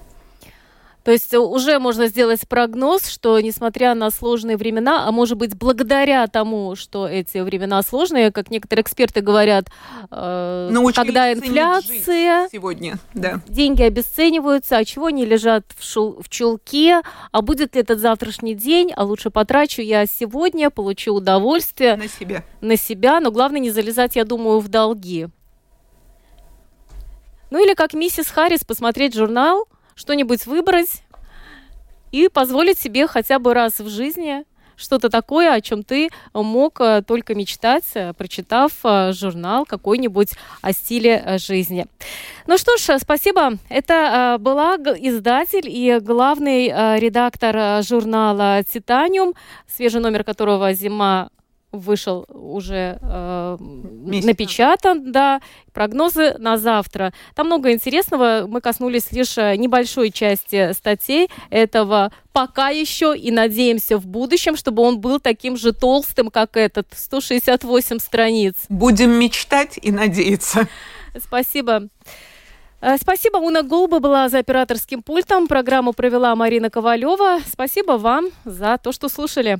То 1.04 1.12
есть 1.12 1.34
уже 1.34 1.80
можно 1.80 2.08
сделать 2.08 2.48
прогноз, 2.48 3.08
что 3.08 3.40
несмотря 3.40 3.96
на 3.96 4.12
сложные 4.12 4.58
времена, 4.58 5.08
а 5.08 5.12
может 5.12 5.38
быть 5.38 5.56
благодаря 5.56 6.28
тому, 6.28 6.76
что 6.76 7.08
эти 7.08 7.38
времена 7.38 7.82
сложные, 7.84 8.32
как 8.32 8.52
некоторые 8.52 8.84
эксперты 8.84 9.22
говорят, 9.22 9.68
э, 10.12 10.72
когда 10.94 11.32
инфляция, 11.32 12.50
сегодня, 12.52 12.98
да. 13.14 13.42
деньги 13.48 13.82
обесцениваются, 13.82 14.78
а 14.78 14.86
чего 14.86 15.06
они 15.06 15.26
лежат 15.26 15.64
в, 15.78 15.84
шул, 15.84 16.22
в 16.22 16.28
чулке, 16.28 17.02
а 17.32 17.42
будет 17.42 17.76
ли 17.76 17.82
этот 17.82 18.00
завтрашний 18.00 18.54
день, 18.54 18.92
а 18.96 19.04
лучше 19.06 19.30
потрачу 19.30 19.82
я 19.82 20.06
сегодня, 20.06 20.70
получу 20.70 21.14
удовольствие. 21.14 21.96
На 21.96 22.10
себя. 22.10 22.44
На 22.60 22.76
себя, 22.76 23.22
но 23.22 23.32
главное 23.32 23.62
не 23.62 23.72
залезать, 23.72 24.18
я 24.18 24.26
думаю, 24.26 24.60
в 24.60 24.68
долги. 24.68 25.28
Ну 27.52 27.64
или 27.64 27.74
как 27.74 27.94
миссис 27.94 28.28
Харрис 28.28 28.66
посмотреть 28.66 29.16
журнал– 29.16 29.66
что-нибудь 30.00 30.46
выбрать 30.46 31.04
и 32.12 32.30
позволить 32.30 32.80
себе 32.80 33.06
хотя 33.06 33.38
бы 33.38 33.54
раз 33.54 33.80
в 33.80 33.90
жизни 33.90 34.46
что-то 34.78 35.10
такое, 35.10 35.54
о 35.54 35.60
чем 35.60 35.84
ты 35.84 36.10
мог 36.34 36.80
э, 36.80 37.04
только 37.06 37.36
мечтать, 37.36 37.84
э, 37.96 38.14
прочитав 38.14 38.72
э, 38.86 39.12
журнал 39.12 39.66
какой-нибудь 39.66 40.30
о 40.62 40.72
стиле 40.72 41.38
жизни. 41.38 41.86
Ну 42.48 42.58
что 42.58 42.78
ж, 42.78 42.98
спасибо. 42.98 43.58
Это 43.68 44.38
была 44.40 44.76
издатель 44.78 45.68
и 45.68 46.00
главный 46.00 46.68
редактор 46.98 47.84
журнала 47.84 48.64
«Титаниум», 48.64 49.34
свежий 49.68 50.00
номер 50.00 50.24
которого 50.24 50.74
«Зима 50.74 51.30
вышел 51.72 52.26
уже 52.30 53.00
э, 53.02 53.58
напечатан, 53.60 55.12
да, 55.12 55.42
прогнозы 55.74 56.36
на 56.38 56.58
завтра. 56.58 57.14
Там 57.36 57.48
много 57.48 57.72
интересного. 57.72 58.46
Мы 58.48 58.62
коснулись 58.62 59.12
лишь 59.12 59.38
э, 59.38 59.56
небольшой 59.56 60.12
части 60.12 60.74
статей 60.74 61.30
этого 61.50 62.12
пока 62.32 62.70
еще 62.70 63.18
и 63.18 63.32
надеемся 63.32 63.98
в 63.98 64.06
будущем, 64.06 64.56
чтобы 64.56 64.82
он 64.84 65.00
был 65.00 65.20
таким 65.20 65.58
же 65.58 65.74
толстым, 65.74 66.30
как 66.30 66.56
этот, 66.56 66.88
168 66.96 68.00
страниц. 68.00 68.56
Будем 68.70 69.12
мечтать 69.12 69.78
и 69.82 69.92
надеяться. 69.92 70.68
Спасибо. 71.18 71.90
Э, 72.82 72.98
спасибо, 72.98 73.38
Уна 73.38 73.62
Голуба 73.62 74.00
была 74.00 74.30
за 74.30 74.40
операторским 74.40 75.04
пультом. 75.04 75.48
Программу 75.48 75.94
провела 75.94 76.36
Марина 76.36 76.70
Ковалева. 76.70 77.40
Спасибо 77.46 77.94
вам 77.94 78.30
за 78.46 78.78
то, 78.82 78.92
что 78.92 79.10
слушали. 79.10 79.60